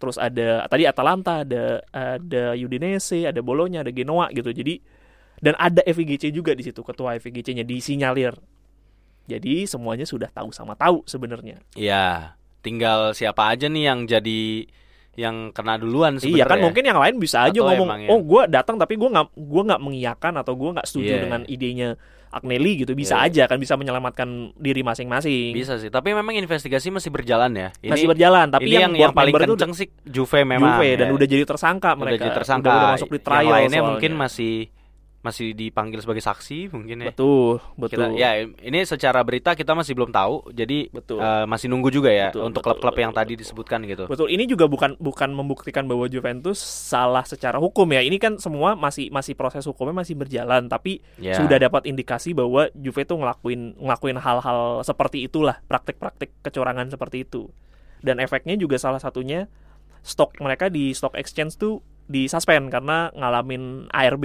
[0.00, 4.50] Terus ada tadi Atalanta ada ada Udinese ada Bologna ada Genoa gitu.
[4.50, 4.82] Jadi
[5.40, 8.34] dan ada FIGC juga di situ ketua FIGC-nya disinyalir.
[9.30, 11.62] Jadi semuanya sudah tahu sama tahu sebenarnya.
[11.78, 12.34] Iya,
[12.66, 14.66] tinggal siapa aja nih yang jadi
[15.20, 16.34] yang kena duluan sebenarnya.
[16.34, 18.08] iya kan mungkin yang lain bisa aja Atau ngomong ya?
[18.08, 21.20] oh gue datang tapi gue nggak gua nggak mengiyakan atau gue nggak setuju Iya.
[21.20, 21.88] dengan idenya
[22.30, 23.26] Agnelli gitu bisa Iya.
[23.26, 25.90] aja kan bisa menyelamatkan diri masing-masing bisa sih.
[25.90, 27.68] Tapi memang investigasi masih berjalan ya.
[27.78, 30.78] Ini masih berjalan tapi ini yang, yang, paling kenceng sih Juve memang.
[30.78, 31.12] Juve dan ya.
[31.12, 32.64] udah jadi tersangka Udah mereka jadi tersangka.
[32.64, 33.90] udah, udah masuk di trial yang lainnya soalnya.
[33.90, 34.54] mungkin masih
[35.20, 37.12] masih dipanggil sebagai saksi mungkin ya.
[37.12, 40.48] betul Kita, betul ya ini secara berita kita masih belum tahu.
[40.50, 41.20] Jadi Betul.
[41.20, 44.04] eh, masih nunggu juga ya Betul, untuk betul, klub-klub yang betul, tadi disebutkan gitu.
[44.06, 48.72] betul ini juga bukan bukan membuktikan bahwa Juventus salah secara hukum ya ini kan semua
[48.72, 51.36] masih masih proses hukumnya masih berjalan tapi Ya.
[51.36, 57.52] sudah dapat indikasi bahwa Juve tuh ngelakuin ngelakuin hal-hal seperti itulah praktik-praktik kecurangan seperti itu
[58.00, 59.52] dan efeknya juga salah satunya
[60.00, 64.24] stok mereka di stock exchange tuh disuspend karena ngalamin ARB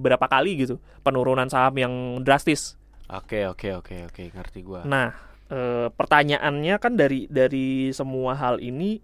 [0.00, 1.92] berapa kali gitu penurunan saham yang
[2.24, 4.82] drastis Oke oke oke oke ngerti gua.
[4.82, 5.14] Nah,
[5.46, 8.98] eh, pertanyaannya kan dari dari semua hal ini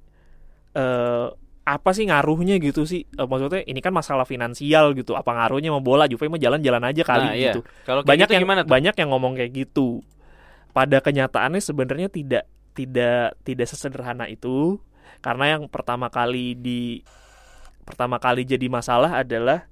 [0.75, 1.29] eh
[1.63, 3.07] apa sih ngaruhnya gitu sih?
[3.07, 5.15] Eh, maksudnya ini kan masalah finansial gitu.
[5.15, 6.11] Apa ngaruhnya sama bola?
[6.11, 7.55] Juve mah jalan-jalan aja kali Nah, iya.
[7.55, 7.61] gitu.
[7.87, 8.71] Kalau kayak Banyak gitu yang gimana tuh?
[8.75, 9.89] banyak yang ngomong kayak gitu.
[10.75, 14.83] Pada kenyataannya sebenarnya tidak tidak tidak sesederhana itu
[15.23, 16.99] karena yang pertama kali di
[17.83, 19.67] pertama kali jadi masalah adalah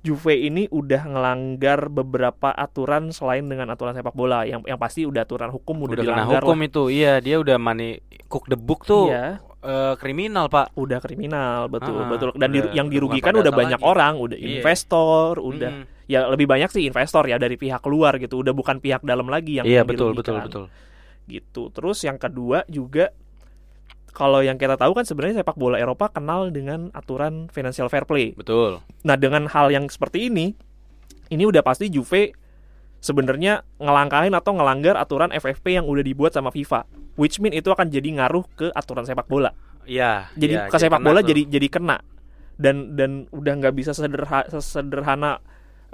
[0.00, 5.28] Juve ini udah ngelanggar beberapa aturan selain dengan aturan sepak bola yang yang pasti udah
[5.28, 6.68] aturan hukum udah, udah dilanggar hukum lah.
[6.72, 6.82] itu.
[6.88, 9.12] Iya, dia udah money cook the book tuh.
[9.12, 10.72] Iya, eh, kriminal, Pak.
[10.72, 13.84] udah kriminal betul Ah, betul dan di- udah- yang udah dirugikan udah banyak lagi.
[13.86, 14.48] orang, udah Iya.
[14.56, 15.84] investor, udah Mm.
[16.08, 19.60] ya lebih banyak sih investor ya dari pihak luar gitu, udah bukan pihak dalam lagi
[19.60, 20.64] yang Iya, yang betul betul betul.
[21.28, 21.68] gitu.
[21.68, 23.12] Terus yang kedua juga
[24.10, 28.34] kalau yang kita tahu kan sebenarnya sepak bola Eropa kenal dengan aturan financial fair play.
[28.34, 28.82] Betul.
[29.06, 30.52] Nah, dengan hal yang seperti ini,
[31.30, 32.34] ini udah pasti Juve
[33.00, 36.84] sebenarnya ngelangkahin atau ngelanggar aturan FFP yang udah dibuat sama FIFA.
[37.16, 39.54] Which mean itu akan jadi ngaruh ke aturan sepak bola.
[39.88, 40.28] Iya.
[40.36, 41.32] Jadi iya, ke sepak bola tuh.
[41.32, 41.98] jadi jadi kena.
[42.60, 45.40] Dan dan udah nggak bisa sederhana sesederhana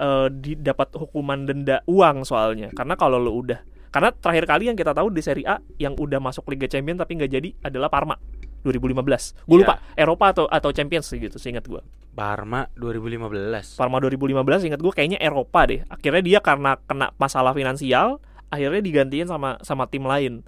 [0.01, 2.75] eh, didapat hukuman denda uang soalnya.
[2.75, 3.63] Karena kalau lo udah
[3.97, 7.17] karena terakhir kali yang kita tahu di Serie A yang udah masuk Liga Champions tapi
[7.17, 8.21] nggak jadi adalah Parma
[8.61, 9.33] 2015.
[9.49, 9.61] Gue Iya.
[9.65, 11.81] lupa Eropa atau atau Champions gitu seingat gue.
[12.13, 13.81] Parma 2015.
[13.81, 15.81] Parma 2015 ingat gue kayaknya Eropa deh.
[15.89, 18.21] Akhirnya dia karena kena masalah finansial,
[18.53, 20.45] akhirnya digantiin sama sama tim lain.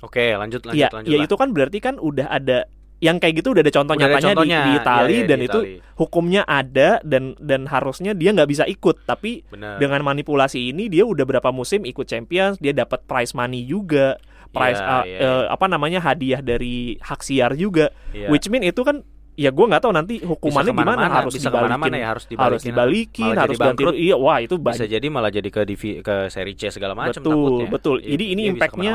[0.00, 1.12] Oke, lanjut lanjut Iya, lanjut.
[1.12, 1.26] ya lah.
[1.28, 2.64] itu kan berarti kan udah ada
[3.00, 4.60] yang kayak gitu udah ada contoh Udah ada nyatanya di- contohnya.
[4.60, 5.76] di, Itali Iya, iya, dan di itu Itali.
[5.94, 9.76] hukumnya ada dan dan harusnya dia nggak bisa ikut tapi Benar.
[9.76, 14.76] dengan manipulasi ini dia udah berapa musim ikut Champions dia dapat prize money juga prize
[14.76, 18.28] Iya, uh, iya, eh, apa namanya hadiah dari hak siar juga Iya.
[18.28, 19.00] which mean itu kan
[19.38, 22.44] ya gue nggak tahu nanti hukumannya gimana harus bisa dibalikin ke mana-mana ya harus dibalikin.
[22.44, 23.94] harus dibalikin harus ganti bangkrut.
[23.96, 27.32] iya wah itu bisa jadi malah jadi ke divi, ke seri C segala macam Betul,
[27.32, 27.66] takutnya.
[27.70, 27.96] betul.
[28.00, 28.92] Iya, Jadi ini impact-nya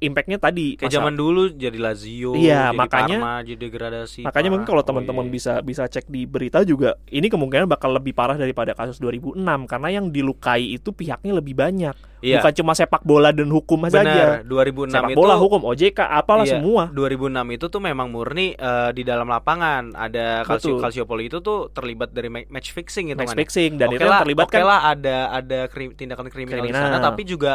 [0.00, 4.20] impactnya tadi Kayak zaman dulu jadi Lazio, Iya, jadi makanya- Parma, jadi degradasi.
[4.22, 5.32] Makanya mungkin kalau Oh, teman-teman iya.
[5.32, 9.88] bisa bisa cek di berita juga ini kemungkinan bakal lebih parah daripada kasus 2006 karena
[9.90, 11.96] yang dilukai itu pihaknya lebih banyak.
[12.26, 12.42] Iya.
[12.42, 14.02] Bukan cuma sepak bola dan hukum saja.
[14.02, 16.90] Benar, 2006 Sepak itu bola, hukum, OJK, apalah Iya, semua.
[16.90, 20.82] 2006 itu tuh memang murni eh, di dalam lapangan ada Calcio Betul.
[20.82, 24.20] Calciopoli itu tuh terlibat dari ma- match fixing gitu Match fixing dan itu yang lah,
[24.20, 27.06] terlibat oke kan lah ada ada krim- tindakan kriminal, di sana Kriminal.
[27.06, 27.52] tapi juga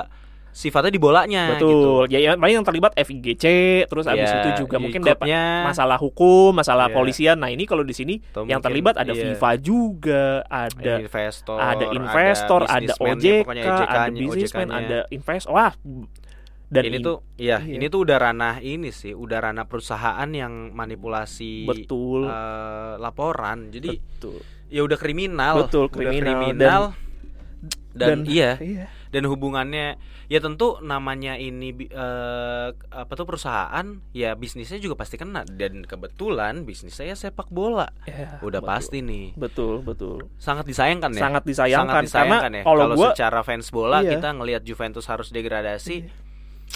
[0.52, 1.64] sifatnya di bolanya gitu.
[1.64, 3.46] betul ya, ya paling yang terlibat FIGC
[3.88, 5.28] terus abis Iya, itu juga mungkin dapat
[5.64, 6.94] masalah hukum masalah Iya.
[6.94, 10.94] polisian nah ini kalau di sini atau yang mungkin, terlibat ada iya, FIFA juga ada
[11.00, 15.52] investor, ada investor, ada businessman-nya, OJK, pokoknya ada businessman, ada investor.
[15.52, 15.72] Wah,
[16.68, 17.76] dan ini in- tuh iya, iya.
[17.76, 23.72] ini tuh udah ranah ini sih, udah ranah perusahaan yang manipulasi betul, eh, laporan.
[23.72, 25.68] Jadi betul, ya udah kriminal.
[25.68, 26.20] Betul, Udah kriminal.
[26.20, 26.84] kriminal.
[27.92, 34.34] Dan, dan- iya, iya, dan hubungannya ya tentu namanya ini eh, apa tuh perusahaan ya
[34.34, 37.92] bisnisnya juga pasti kena dan kebetulan bisnisnya ya sepak bola.
[38.08, 38.72] ya, Udah betul.
[38.72, 39.36] pasti nih.
[39.36, 41.22] betul, betul, Sangat disayangkan ya.
[41.22, 42.64] sangat disayangkan, Sangat disayangkan karena ya.
[42.64, 44.16] kalau gua secara fans bola Iya.
[44.16, 46.12] kita ngelihat Juventus harus degradasi Iya.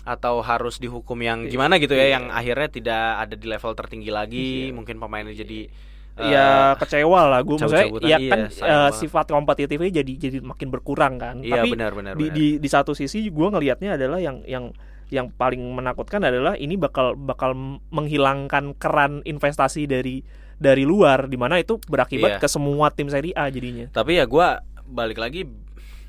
[0.04, 1.56] atau harus dihukum yang Iya.
[1.56, 2.14] gimana gitu ya Iya.
[2.20, 4.76] yang akhirnya tidak ada di level tertinggi lagi, Iya.
[4.76, 5.72] mungkin pemainnya jadi
[6.16, 6.48] ya
[6.80, 8.94] kecewa lah gue maksudnya ya iya, kan eh, banget.
[8.96, 12.16] sifat kompetitifnya jadi jadi makin berkurang kan Iya tapi benar-benar.
[12.16, 14.72] di, di di satu sisi gue ngelihatnya adalah yang yang
[15.12, 17.52] yang paling menakutkan adalah ini bakal bakal
[17.92, 20.24] menghilangkan keran investasi dari
[20.56, 22.42] dari luar di mana itu berakibat Iya.
[22.42, 25.44] ke semua tim Serie A jadinya Tapi ya gua balik lagi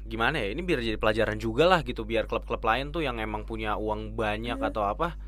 [0.07, 3.43] gimana ya ini biar jadi pelajaran juga lah gitu biar klub-klub lain tuh yang emang
[3.43, 4.71] punya uang banyak Iya.
[4.71, 5.19] atau apa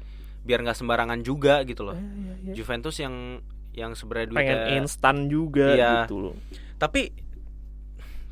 [0.46, 1.92] biar nggak sembarangan juga gitu loh.
[1.92, 2.52] Eh, iya, iya.
[2.54, 3.42] Juventus yang
[3.78, 5.92] yang sebenarnya pengen duitnya instan juga Iya.
[6.02, 6.34] gitu loh
[6.76, 7.14] tapi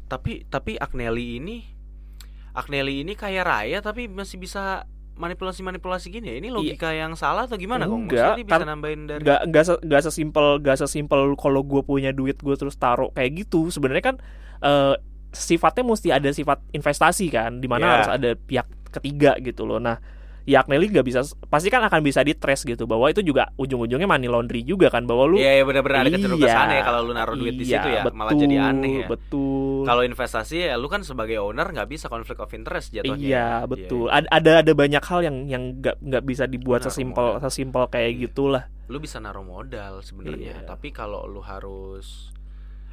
[0.07, 1.57] tapi tapi Agnelli ini
[2.53, 6.37] Agnelli ini kaya raya tapi masih bisa manipulasi-manipulasi gini ya.
[6.37, 7.91] Ini logika yang salah atau gimana kok?
[7.91, 7.97] Iya.
[7.99, 11.61] Enggak, Maksudnya dia bisa kan- nambahin dari nggak nggak se- nggak sesimpel nggak sesimpel kalau
[11.63, 14.17] gue punya duit gue terus taruh kayak gitu sebenarnya kan
[14.59, 14.95] eh,
[15.31, 17.93] sifatnya mesti ada sifat investasi kan di mana Ya.
[17.95, 19.97] harus ada pihak ketiga gitu loh nah
[20.47, 24.07] ya Agnelli nggak bisa pasti kan akan bisa di trace gitu bahwa itu juga ujung-ujungnya
[24.07, 26.83] money laundry juga kan bahwa lu Iya, ya benar-benar ada kecenderungan ke sana ya Iya,
[26.87, 29.07] kalau lu naruh duit di iya, situ ya malah betul, jadi aneh ya.
[29.11, 33.19] betul Kalau investasi ya lu kan sebagai owner nggak bisa konflik of interest jatuhnya.
[33.19, 34.07] Iya betul.
[34.07, 38.21] Ada ada ada banyak hal yang yang nggak nggak bisa dibuat sesimpel sesimpel kayak Iya.
[38.31, 38.65] gitulah.
[38.87, 40.67] Lu bisa naruh modal sebenarnya, Iya.
[40.67, 42.31] tapi kalau lu harus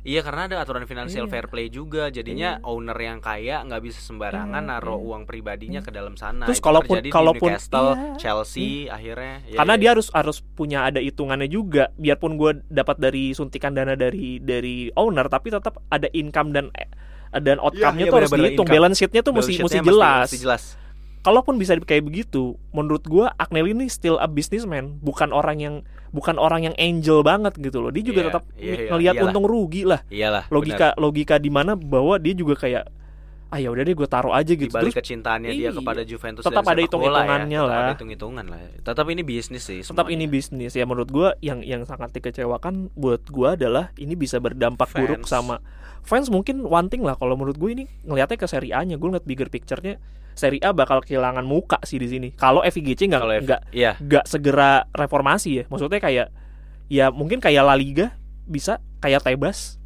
[0.04, 1.32] Iya karena ada aturan financial Iya.
[1.32, 5.08] fair play juga jadinya owner yang kaya nggak bisa sembarangan Iya, naruh iya.
[5.08, 6.44] uang pribadinya ke dalam sana.
[6.44, 8.16] Terus Itu kalaupun- terjadi di kalaupun- Newcastle, iya.
[8.20, 9.80] Chelsea akhirnya ya, Karena ya.
[9.80, 11.96] dia harus harus punya ada hitungannya juga.
[11.96, 16.68] Biarpun gue dapat dari suntikan dana dari dari owner, tapi tetap ada income dan
[17.34, 18.68] dan outcome-nya iya, tuh harus benar-benar dihitung.
[18.68, 18.78] income.
[18.78, 20.28] Balance sheet-nya tuh Balance mesti sheet-nya mesti jelas.
[20.30, 20.64] mesti jelas.
[21.24, 25.76] Kalaupun bisa kayak begitu, menurut gua Agnelli ini still a businessman, bukan orang yang
[26.12, 27.90] bukan orang yang angel banget gitu loh.
[27.90, 29.28] Dia juga Iya, tetap iya, iya, ngelihat iyalah.
[29.32, 30.04] untung rugi lah.
[30.12, 30.44] Iyalah.
[30.52, 32.86] Logika logika di mana bahwa dia juga kayak
[33.54, 34.74] ah ya udah deh gue taruh aja gitu.
[34.74, 35.72] balik Terus kecintaannya dia iya.
[35.72, 37.30] kepada Juventus Tetap ada sepak bola ya.
[37.30, 37.78] hitung-hitungannya Tetap lah.
[37.78, 38.60] ada hitung-hitungan lah.
[38.82, 40.34] Tetap ini bisnis sih tetap ini semuanya.
[40.34, 45.24] bisnis ya menurut gua yang yang sangat dikecewakan buat gua adalah ini bisa berdampak buruk
[45.24, 45.30] Fans.
[45.30, 45.56] sama
[46.02, 49.24] fans mungkin one thing lah kalau menurut gue ini ngelihatnya ke Serie A-nya gue ngeliat
[49.24, 50.02] bigger picture-nya
[50.34, 53.62] Serie A bakal kehilangan muka sih di sini kalau FIGC nggak nggak
[54.02, 56.28] nggak segera reformasi ya maksudnya kayak
[56.90, 59.78] ya mungkin kayak La Liga bisa kayak Tebas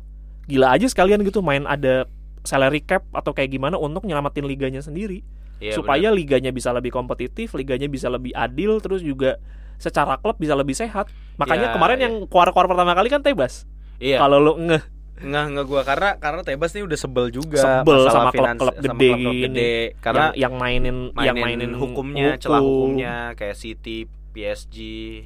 [0.47, 2.07] gila aja sekalian gitu main ada
[2.47, 5.19] salary cap atau kayak gimana untuk nyelamatin liganya sendiri
[5.60, 9.36] iya, supaya liganya bisa lebih kompetitif, liganya bisa lebih adil, terus juga
[9.77, 11.10] secara klub bisa lebih sehat.
[11.38, 12.03] Makanya Ya, kemarin ya.
[12.07, 13.65] yang kuar-kuar pertama kali kan Tebas.
[13.97, 14.21] Iya.
[14.21, 14.83] Kalau lu ngeh
[15.17, 15.82] nggak nggak gua.
[15.82, 19.43] Karena karena Tebas nih udah sebel juga Sebel sama klub-klub gede klub-klub gini.
[19.49, 19.73] gede.
[19.97, 24.06] Karena yang, yang mainin, mainin, yang mainin hukumnya celah hukumnya kayak City
[24.38, 24.77] PSG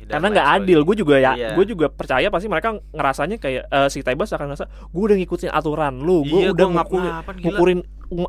[0.08, 1.52] dan Karena nggak adil, gue juga ya, Iya.
[1.60, 5.52] gue juga percaya pasti mereka ngerasanya kayak eh, si Tebas akan ngerasa, gue udah ngikutin
[5.52, 7.04] aturan lu, gue iya, udah gua
[7.44, 7.80] ngukurin,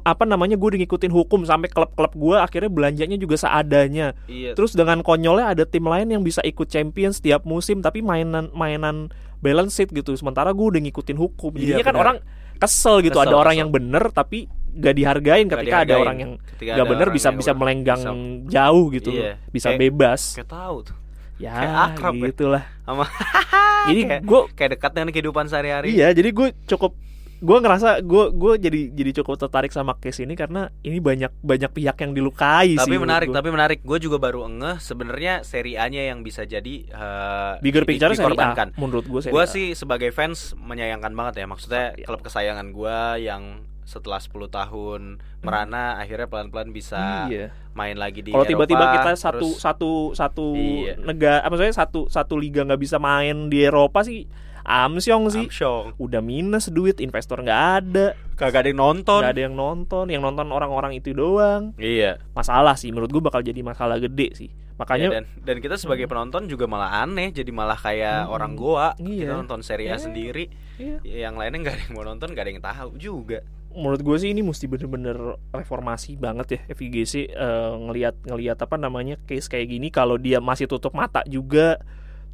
[0.02, 4.18] apa namanya gue udah ngikutin hukum sampai klub-klub gue akhirnya belanjanya juga seadanya.
[4.26, 4.58] iya.
[4.58, 9.14] Terus dengan konyolnya ada tim lain yang bisa ikut champion setiap musim tapi mainan mainan
[9.42, 10.14] balance sheet gitu.
[10.14, 11.50] Sementara gue udah ngikutin hukum.
[11.52, 12.04] Iya, Jadinya kan benar.
[12.04, 12.16] orang
[12.56, 13.12] kesel gitu.
[13.12, 13.60] Kesel, ada orang kesel.
[13.60, 14.38] yang bener tapi
[14.72, 16.00] gak dihargain ketika ada dihargain.
[16.00, 19.10] orang yang Ketika gak ada bener bisa bisa melenggang bisa- jauh gitu.
[19.10, 19.36] Iya.
[19.48, 20.20] Bisa Kayak- bebas.
[20.32, 20.96] kayak tahu tuh
[21.36, 22.22] Ya kayak akrab ya.
[22.24, 22.64] gitulah.
[22.80, 23.04] sama
[23.90, 26.94] Jadi Kayak- gue kayak dekat dengan kehidupan sehari-hari iya jadi gue cukup
[27.42, 31.74] gue ngerasa gue gue jadi jadi cukup tertarik sama case ini karena ini banyak banyak
[31.74, 32.78] pihak yang dilukai sih.
[32.78, 33.36] tapi menurut menarik gua.
[33.42, 37.82] tapi menarik gue juga baru ngeh sebenarnya seri A nya yang bisa jadi eh, bigger
[37.82, 42.06] di- picture Serie A menurut gue gue sih sebagai fans menyayangkan banget ya maksudnya Iya.
[42.06, 43.42] klub kesayangan gue yang
[43.82, 45.00] setelah 10 tahun
[45.42, 47.50] merana akhirnya pelan-pelan bisa iya.
[47.74, 50.94] main lagi di Kalau tiba-tiba kita satu terus- satu satu Iya.
[51.02, 54.30] negara, apa maksudnya satu satu liga nggak bisa main di Eropa sih,
[54.62, 55.46] amsyong sih.
[55.46, 55.98] Amsyong.
[55.98, 60.22] Udah minus duit, investor nggak ada, kagak ada yang nonton nggak ada yang nonton, yang
[60.22, 61.74] nonton orang-orang itu doang.
[61.76, 64.50] iya Masalah sih, menurut gua bakal jadi masalah gede sih.
[64.52, 68.34] Ya, Makanya dan dan kita sebagai penonton juga malah aneh jadi malah kayak Hmm.
[68.34, 69.30] orang goa Iya.
[69.30, 69.98] kita nonton seri A Iya.
[70.00, 70.44] sendiri
[70.74, 71.28] Iya.
[71.28, 73.38] yang lainnya nggak ada yang mau nonton nggak ada yang tahu juga
[73.72, 75.14] menurut gue sih ini mesti bener-bener
[75.48, 80.66] reformasi banget ya FIGC eh, ngelihat ngelihat apa namanya case kayak gini kalau dia masih
[80.66, 81.78] tutup mata juga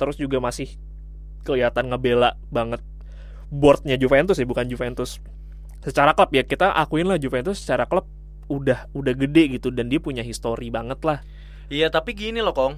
[0.00, 0.72] terus juga masih
[1.46, 2.82] kelihatan ngebela banget
[3.48, 5.22] boardnya Juventus ya bukan Juventus.
[5.80, 8.04] Secara klub ya kita akuin lah Juventus secara klub
[8.48, 11.18] udah udah gede gitu dan dia punya histori banget lah.
[11.68, 12.74] Iya tapi gini loh Kong.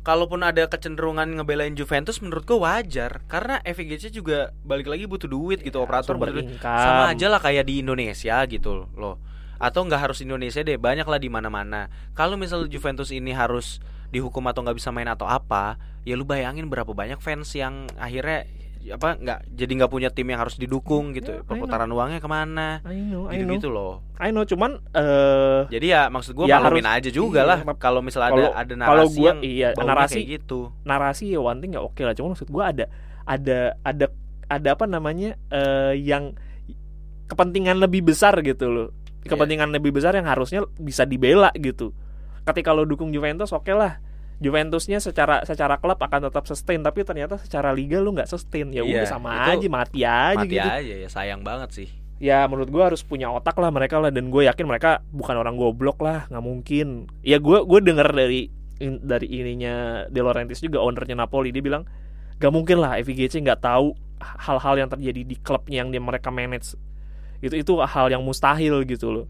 [0.00, 3.20] Kalaupun ada kecenderungan ngebelain Juventus menurut gue wajar.
[3.28, 6.56] Karena FIGC juga balik lagi butuh duit gitu Operator sumber butuh duit.
[6.64, 9.29] Sama aja lah kayak di Indonesia gitu loh
[9.60, 13.78] Atau nggak harus Indonesia deh Banyak lah di mana mana Kalau misalnya Juventus ini harus
[14.10, 18.48] dihukum atau nggak bisa main atau apa Ya lu bayangin berapa banyak fans yang akhirnya
[18.88, 21.36] apa nggak jadi nggak punya tim yang harus didukung gitu.
[21.36, 21.46] Ya, know.
[21.46, 22.80] perputaran uangnya ke mana?
[22.88, 23.54] I know I gitu know.
[23.60, 23.92] gitu loh.
[24.16, 27.58] I know cuman eh jadi ya maksud gue Ya, harus- aja juga iya, lah.
[27.76, 30.60] kalau misalnya ada ada kalau narasi gua- yang iya, narasi- kayak gitu.
[30.88, 32.16] narasi ya one thing ya oke lah.
[32.16, 32.84] Cuma maksud gue ada
[33.28, 34.06] ada ada
[34.48, 36.32] ada apa namanya eh yang
[37.28, 38.88] kepentingan lebih besar gitu loh
[39.20, 39.30] Iya.
[39.30, 41.92] kepentingan lebih besar yang harusnya bisa dibela gitu.
[42.42, 44.00] Ketika lo dukung Juventus oke lah.
[44.40, 48.72] Juventusnya secara secara klub akan tetap sustain tapi ternyata secara liga lu nggak sustain.
[48.72, 50.64] Ya Iya, udah sama itu aja mati aja mati gitu.
[50.64, 51.88] aja ya sayang banget sih.
[52.16, 55.60] Ya menurut gua harus punya otak lah mereka lah dan gue yakin mereka bukan orang
[55.60, 57.04] goblok lah nggak mungkin.
[57.20, 58.48] Ya gue gue dengar dari
[58.80, 61.84] in- dari ininya De Laurentiis juga ownernya Napoli dia bilang
[62.40, 66.72] gak mungkin lah FIGC nggak tahu hal-hal yang terjadi di klubnya yang dia mereka manage
[67.40, 69.26] itu itu hal yang mustahil gitu loh.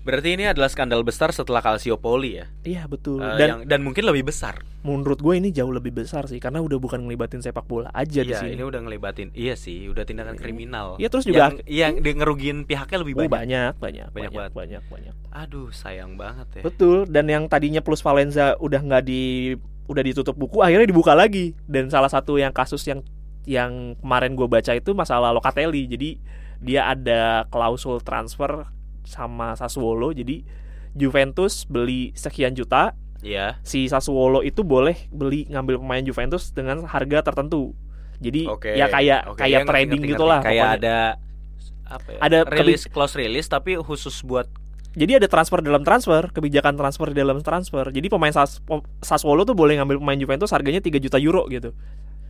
[0.00, 2.48] Berarti ini adalah skandal besar setelah Calciopoli ya?
[2.62, 3.20] Iya betul.
[3.20, 4.64] Eh, dan yang dan mungkin lebih besar.
[4.80, 8.32] menurut gue ini jauh lebih besar sih karena udah bukan ngelibatin sepak bola aja di
[8.32, 8.56] iya sini.
[8.56, 9.28] ini udah ngelibatin.
[9.30, 10.96] Iya sih udah tindakan kriminal.
[10.96, 13.28] Iya, terus juga- yang, yang di- ngerugiin pihaknya lebih Oh, banyak.
[13.28, 14.52] banyak banyak Banyak banyak banget.
[14.56, 15.14] banyak banyak.
[15.30, 16.62] Aduh sayang banget ya.
[16.64, 19.52] Betul, dan yang tadinya plus Valenza udah nggak di
[19.84, 21.52] udah ditutup buku, akhirnya dibuka lagi.
[21.62, 23.04] Dan salah satu yang kasus yang
[23.44, 25.84] yang kemarin gue baca itu masalah Locatelli.
[25.86, 26.16] Jadi
[26.60, 28.68] dia ada klausul transfer
[29.08, 30.12] sama Sassuolo.
[30.12, 30.44] Jadi
[30.94, 37.20] Juventus beli sekian juta, Iya si Sassuolo itu boleh beli ngambil pemain Juventus dengan harga
[37.20, 37.76] tertentu.
[38.20, 40.76] Jadi oke ya kayak Oke, kayak ngerti, trading gitulah kayak pokoknya.
[40.76, 40.96] ada
[41.90, 44.46] apa ya Ada rilis close release tapi khusus buat
[44.90, 47.94] Jadi ada transfer dalam transfer, kebijakan transfer di dalam transfer.
[47.94, 48.58] Jadi pemain Sas
[48.98, 51.70] Sassuolo tuh boleh ngambil pemain Juventus harganya 3 juta euro gitu.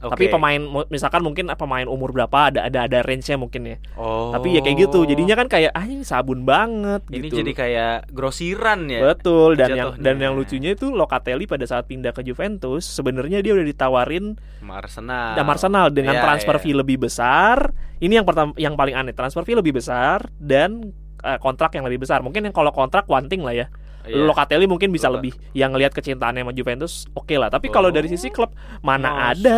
[0.01, 0.33] Tapi Oke.
[0.33, 3.77] pemain misalkan mungkin pemain umur berapa ada ada ada range-nya mungkin ya.
[3.95, 5.05] oh Tapi ya kayak gitu.
[5.05, 7.45] Jadinya kan kayak ah ini sabun banget ini gitu.
[7.45, 12.11] jadi kayak grosiran ya Betul dan yang dan yang lucunya itu Locatelli pada saat pindah
[12.11, 16.63] ke Juventus sebenarnya dia udah ditawarin Arsenal sama Arsenal dengan Iya, transfer iya.
[16.63, 17.77] fee lebih besar.
[18.01, 22.01] Ini yang pertama yang paling aneh, transfer fee lebih besar dan eh, kontrak yang lebih
[22.01, 22.25] besar.
[22.25, 23.69] Mungkin yang kalau kontrak one thing lah ya.
[24.01, 24.25] Iya.
[24.25, 27.53] Locatelli mungkin bisa lebih yang ngelihat kecintaannya sama Juventus oke lah.
[27.53, 27.95] Tapi kalau Oh.
[27.95, 29.37] dari sisi klub mana Masa?
[29.37, 29.57] ada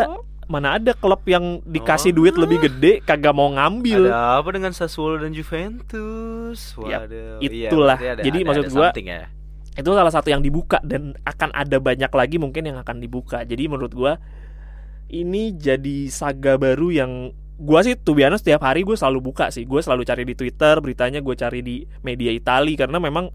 [0.52, 2.16] mana ada klub yang dikasih Oh.
[2.20, 4.12] duit lebih gede kagak mau ngambil.
[4.12, 6.76] Ada apa dengan Sassuolo dan Juventus?
[6.78, 7.96] Yap, Waduh, itulah.
[7.96, 9.20] berarti ada- Jadi ada- maksud ada gua- ya.
[9.72, 13.40] Itu salah satu yang dibuka dan akan ada banyak lagi mungkin yang akan dibuka.
[13.42, 14.20] Jadi menurut gua
[15.08, 17.12] ini jadi saga baru yang
[17.56, 19.64] gua sih tuh biasa setiap hari gue selalu buka sih.
[19.64, 23.32] Gue selalu cari di Twitter beritanya, gue cari di media Itali karena memang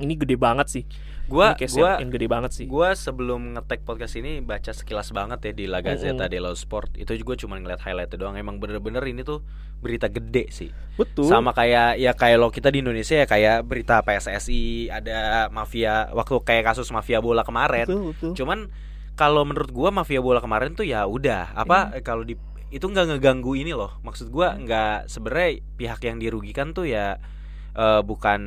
[0.00, 0.84] ini gede banget sih.
[1.28, 2.66] Gua ini gua yang, gede banget sih.
[2.66, 6.32] gua sebelum ngetek podcast ini baca sekilas banget ya di La Gazzetta Mm-mm.
[6.32, 6.98] dello Sport.
[6.98, 8.36] Itu juga cuma ngeliat highlight doang.
[8.36, 9.40] Emang bener-bener ini tuh
[9.82, 10.70] berita gede sih.
[10.98, 11.30] Betul.
[11.30, 16.38] Sama kayak ya kayak lo kita di Indonesia ya kayak berita PSSI ada mafia waktu
[16.42, 17.86] kayak kasus mafia bola kemarin.
[17.86, 18.32] Betul, betul.
[18.38, 18.58] Cuman
[19.18, 22.34] kalau menurut gua mafia bola kemarin tuh ya udah apa eh, kalau di
[22.72, 24.00] itu nggak ngeganggu ini loh.
[24.02, 27.20] Maksud gua nggak sebenarnya pihak yang dirugikan tuh ya
[27.72, 28.40] eh, bukan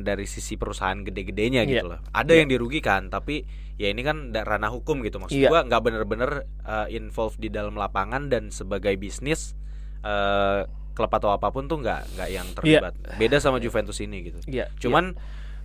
[0.00, 1.70] dari sisi perusahaan gede-gedenya Iya.
[1.72, 2.00] gitu loh.
[2.08, 2.38] Ada Iya.
[2.38, 3.42] yang dirugikan tapi
[3.74, 5.48] ya ini kan ranah hukum gitu maksud Iya.
[5.48, 6.30] gua nggak bener-bener
[6.62, 9.54] eh, involved di dalam lapangan dan sebagai bisnis
[10.00, 10.62] eh
[10.92, 12.94] klub atau apa pun tuh nggak nggak yang terlibat.
[13.16, 14.38] Beda sama Juventus ini gitu.
[14.44, 14.66] Iya.
[14.76, 15.14] Cuman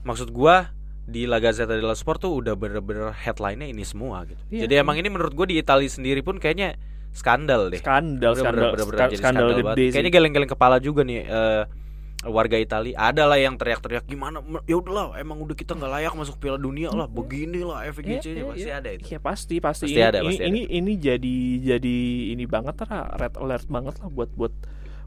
[0.04, 0.70] maksud gua
[1.04, 4.38] di La Gazzetta dello Sport tuh udah bener-bener headline-nya ini semua gitu.
[4.50, 4.62] Iya.
[4.64, 6.78] Jadi emang ini menurut gua di Italia sendiri pun kayaknya
[7.10, 7.78] skandal deh.
[7.78, 9.66] skandal Udah skandal bener-bener ska- jadi skandal banget.
[9.68, 9.86] gede.
[9.92, 11.64] Kayaknya geleng-geleng kepala juga nih eh,
[12.24, 12.96] warga Italia.
[12.96, 14.40] Ada lah yang teriak-teriak gimana?
[14.64, 17.08] Ya udahlah, emang udah kita nggak layak masuk Piala Dunia lah.
[17.12, 18.80] Beginilah FGC-nya Iya, pasti iya.
[18.80, 19.02] ada itu.
[19.12, 20.50] Iya pasti pasti, Pasti ini, ada, ini, pasti ada.
[20.50, 21.38] ini ini jadi
[21.76, 21.98] jadi
[22.36, 24.54] ini banget lah red alert banget lah buat buat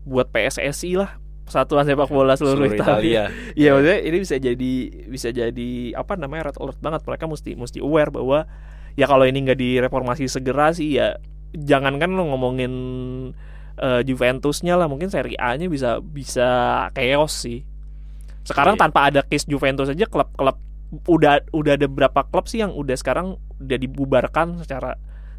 [0.06, 3.30] buat PSSI lah Persatuan Sepak Bola seluruh, Seluruh Italia.
[3.60, 4.72] Iya maksudnya ini bisa jadi
[5.06, 8.50] bisa jadi apa namanya red alert banget mereka mesti mesti aware bahwa
[8.98, 11.16] ya kalau ini nggak direformasi segera sih ya
[11.54, 12.72] jangankan lo ngomongin
[13.80, 16.48] eh, Juventusnya lah mungkin Serie A-nya bisa bisa
[16.92, 17.64] chaos sih.
[18.46, 18.82] Sekarang Iya.
[18.88, 20.56] tanpa ada case Juventus aja klub-klub
[21.10, 24.94] udah udah ada berapa klub sih yang udah sekarang udah dibubarkan secara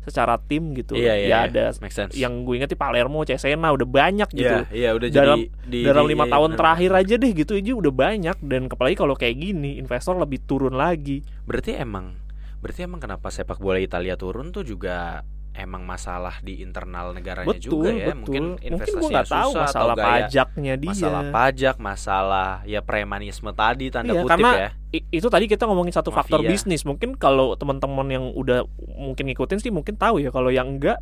[0.08, 0.96] secara tim gitu.
[0.96, 1.38] Iya, iya, ya iya.
[1.52, 2.16] ada Make sense.
[2.16, 4.58] yang gue inget di Palermo, Cesena udah banyak gitu.
[4.72, 6.60] Iya, iya udah dalam jadi di, dalam lima iya, tahun bener.
[6.64, 10.80] terakhir aja deh gitu aja udah banyak dan apalagi kalau kayak gini investor lebih turun
[10.80, 11.28] lagi.
[11.44, 12.16] Berarti emang
[12.58, 15.22] berarti emang kenapa sepak bola Italia turun tuh juga
[15.58, 18.08] emang masalah di internal negaranya betul juga ya.
[18.08, 18.22] betul.
[18.22, 20.90] Mungkin Mungkin investasinya tahu susah masalah atau gaya pajaknya dia.
[20.94, 24.70] masalah pajak, masalah ya premanisme tadi tanda Iya, kutip karena ya.
[25.10, 26.50] Itu tadi kita ngomongin satu faktor Mafia.
[26.50, 26.82] bisnis.
[26.82, 31.02] Mungkin kalau teman-teman yang udah mungkin ngikutin sih mungkin tahu ya kalau yang enggak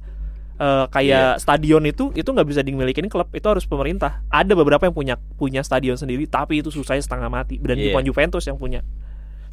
[0.55, 4.23] eh, kayak stadion itu itu nggak bisa dimilikin klub itu harus pemerintah.
[4.27, 7.91] Ada beberapa yang punya punya stadion sendiri tapi itu susahnya setengah mati dan Iya.
[7.91, 8.79] bukan Juventus yang punya.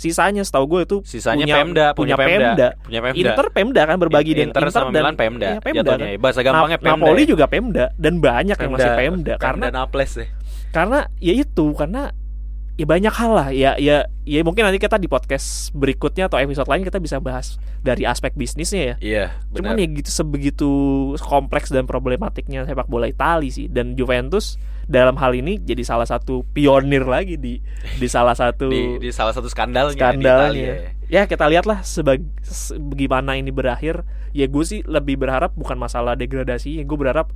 [0.02, 3.18] Sisanya setahu gue itu Sisanya punya, Pemda, punya, Pemda, punya Pemda.
[3.22, 5.46] Inter Pemda kan berbagi dengan Inter sama dan Milan Pemda.
[5.46, 6.18] Iya, Pemda Jatuhnya kan.
[6.18, 6.98] bahasa gampangnya Na- Pemda.
[6.98, 7.28] Napoli ya.
[7.30, 10.26] juga Pemda dan banyak yang masih Pemda, karena Naples ya.
[10.72, 12.02] karena ya itu karena
[12.72, 16.64] ya banyak hal lah ya ya ya mungkin nanti kita di podcast berikutnya atau episode
[16.64, 20.70] lain kita bisa bahas dari aspek bisnisnya ya Iya, cuman ya gitu sebegitu
[21.20, 24.56] kompleks dan problematiknya sepak bola Italia sih dan Juventus
[24.92, 27.64] dalam hal ini jadi salah satu pionir lagi di
[27.96, 30.52] di salah satu di, di salah satu skandalnya, di skandalnya.
[30.52, 30.74] Italia.
[31.08, 31.20] ya.
[31.20, 36.12] ya kita lihatlah sebag se- bagaimana ini berakhir ya gue sih lebih berharap bukan masalah
[36.12, 37.32] degradasi ya gue berharap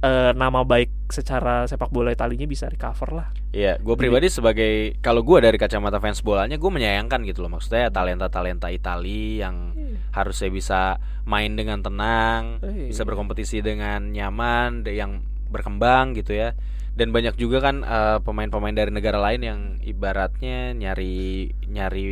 [0.00, 5.24] eh, nama baik secara sepak bola Italinya bisa recover lah Iya, gue pribadi sebagai kalau
[5.24, 9.72] gue dari kacamata fans bolanya gue menyayangkan gitu loh maksudnya talenta-talenta Itali yang
[10.12, 10.80] harusnya bisa
[11.24, 16.52] main dengan tenang, Eh, bisa berkompetisi dengan nyaman, yang berkembang gitu ya.
[16.96, 22.08] Dan banyak juga kan eh, pemain-pemain dari negara lain yang ibaratnya nyari nyari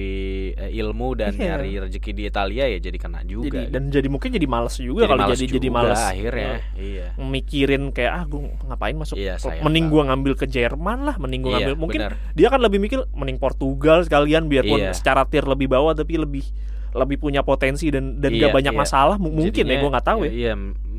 [0.52, 1.56] eh, ilmu dan Iya.
[1.56, 3.64] nyari rezeki di Italia ya jadi kena juga.
[3.64, 6.48] jadi dan jadi mungkin jadi males juga Jadi kalau males jadi jadi juga males akhirnya.
[6.52, 7.06] eh, Iya.
[7.16, 11.48] mikirin kayak ah gue ngapain masuk Iya, mending gue ngambil ke Jerman lah mending gue
[11.48, 12.12] Iya, ngambil mungkin benar.
[12.30, 14.92] dia kan lebih mikir mending Portugal sekalian biarpun Iya.
[14.92, 16.44] secara tier lebih bawah tapi lebih
[16.92, 18.78] lebih punya potensi dan dan Iya, gak banyak iya.
[18.78, 20.52] masalah mungkin ya Jadinya- gue nggak tahu ya, Iya,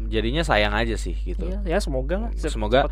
[0.08, 1.46] jadinya sayang aja sih gitu.
[1.46, 2.90] Iya, ya semoga lah Semoga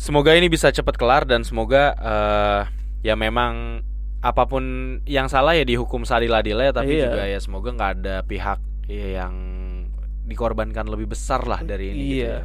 [0.00, 2.60] semoga ini bisa cepat kelar dan semoga eh,
[3.04, 3.84] ya memang
[4.20, 4.64] apa pun
[5.04, 7.04] yang salah ya dihukum seadil-adilnya tapi Iya.
[7.08, 9.34] juga ya semoga nggak ada pihak yang
[10.24, 12.32] dikorbankan lebih besar lah dari ini gitu Iya.
[12.32, 12.40] ya.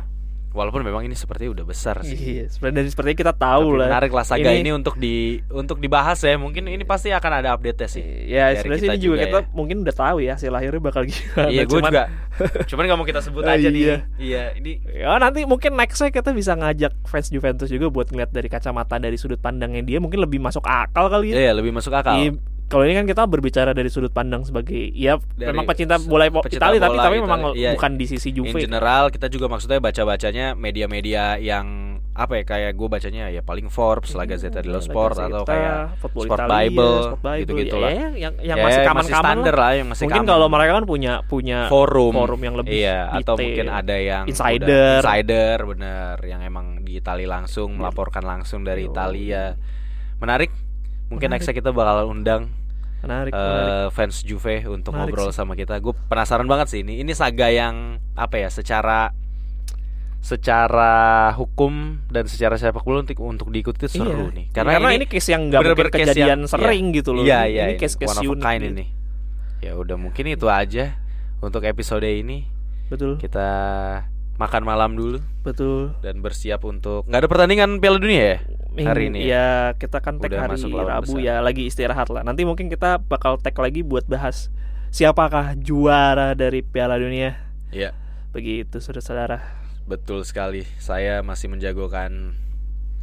[0.55, 2.15] Walaupun memang ini sepertinya udah besar sih.
[2.39, 3.87] Iya, dari sepertinya kita tahu Tapi lah.
[3.91, 5.15] menarik lah saga Ini- ini, untuk di
[5.51, 6.33] untuk dibahas ya.
[6.35, 8.03] Mungkin ini pasti akan ada update-nya sih.
[8.25, 9.51] Ya sebenarnya sini juga, juga kita ya.
[9.51, 11.47] mungkin udah tahu ya hasil akhirnya bakal gimana.
[11.51, 12.03] Iya, gue Cuman- juga.
[12.71, 13.69] Cuman nggak mau kita sebut Oh, aja iya.
[13.69, 13.83] nih.
[14.17, 18.47] Iya, ini Ya nanti mungkin nextnya kita bisa ngajak fans Juventus juga buat ngeliat dari
[18.47, 21.35] kacamata dari sudut pandangnya dia mungkin lebih masuk akal kali ya.
[21.37, 22.15] Iya lebih masuk akal.
[22.17, 22.31] Iya,
[22.65, 26.73] kalau ini kan kita berbicara dari sudut pandang sebagai ya Dari memang pecinta bola pecinta
[26.73, 27.71] Italia tapi bola tapi Italia, memang iya.
[27.77, 28.57] bukan di sisi In Juve.
[28.57, 34.15] general kita juga maksudnya baca-bacanya media-media yang apa ya kayak gue bacanya ya paling Forbes,
[34.15, 37.91] La Gazzetta dello Sport Gazzetta, atau kayak Football Sport Italia, Bible, Bible, gitu-gitu ya, lah.
[37.91, 39.59] ya, yang yang ya, masih masih kaman-kaman standar lah.
[39.59, 40.31] lah yang masih Mungkin common.
[40.31, 45.03] kalau mereka kan punya punya forum forum yang lebih iya atau mungkin ada yang Insider.
[45.03, 48.95] insider bener yang emang di Italia langsung melaporkan langsung dari Yo.
[48.95, 49.59] Italia
[50.23, 50.64] menarik
[51.07, 51.41] mungkin Menarik.
[51.41, 52.49] nextnya kita bakal undang
[52.99, 53.93] menarik, eh, menarik.
[53.93, 55.37] fans Juve untuk Menarik ngobrol sih.
[55.37, 57.75] sama kita gue penasaran banget sih ini ini saga yang
[58.13, 59.13] apa ya secara
[60.19, 60.93] secara
[61.31, 64.33] hukum dan secara sepak bola untuk untuk diikuti seru Iya.
[64.33, 66.95] nih Karena, ini, case yang bener-bener mungkin case kejadian yang- sering iya.
[66.97, 67.21] gitu loh.
[67.21, 68.73] Iya, ini, iya, ini case-case one of a unik kind gitu.
[68.73, 68.85] ini.
[69.61, 70.97] Ya udah mungkin itu aja
[71.39, 72.49] untuk episode ini.
[72.85, 73.49] Betul, Kita
[74.35, 75.95] makan malam dulu betul.
[76.03, 78.37] dan bersiap untuk nggak ada pertandingan Piala Dunia ya
[78.83, 79.23] hari ini.
[79.23, 81.23] Ya kita kan tag hari Rabu besar.
[81.23, 82.27] ya lagi istirahat lah.
[82.27, 84.51] Nanti mungkin kita bakal tag lagi buat bahas
[84.91, 87.39] siapakah juara dari Piala Dunia.
[87.71, 87.95] Iya,
[88.31, 89.39] Begitu saudara-saudara.
[89.87, 90.67] betul sekali.
[90.75, 92.35] Saya masih menjagokan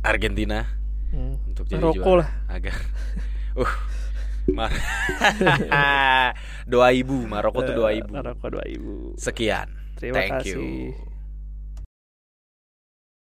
[0.03, 0.69] Argentina
[1.09, 1.37] Hmm.
[1.47, 2.21] untuk jadi Maroko juara.
[2.21, 2.31] lah.
[2.49, 2.77] Agak.
[3.61, 3.73] uh.
[4.43, 4.73] Mar
[6.73, 8.11] dua ibu Maroko tuh dua ibu.
[8.11, 9.17] Maroko 2000.
[9.17, 9.69] Sekian.
[9.97, 10.57] Terima Thank kasih.
[10.59, 11.12] you.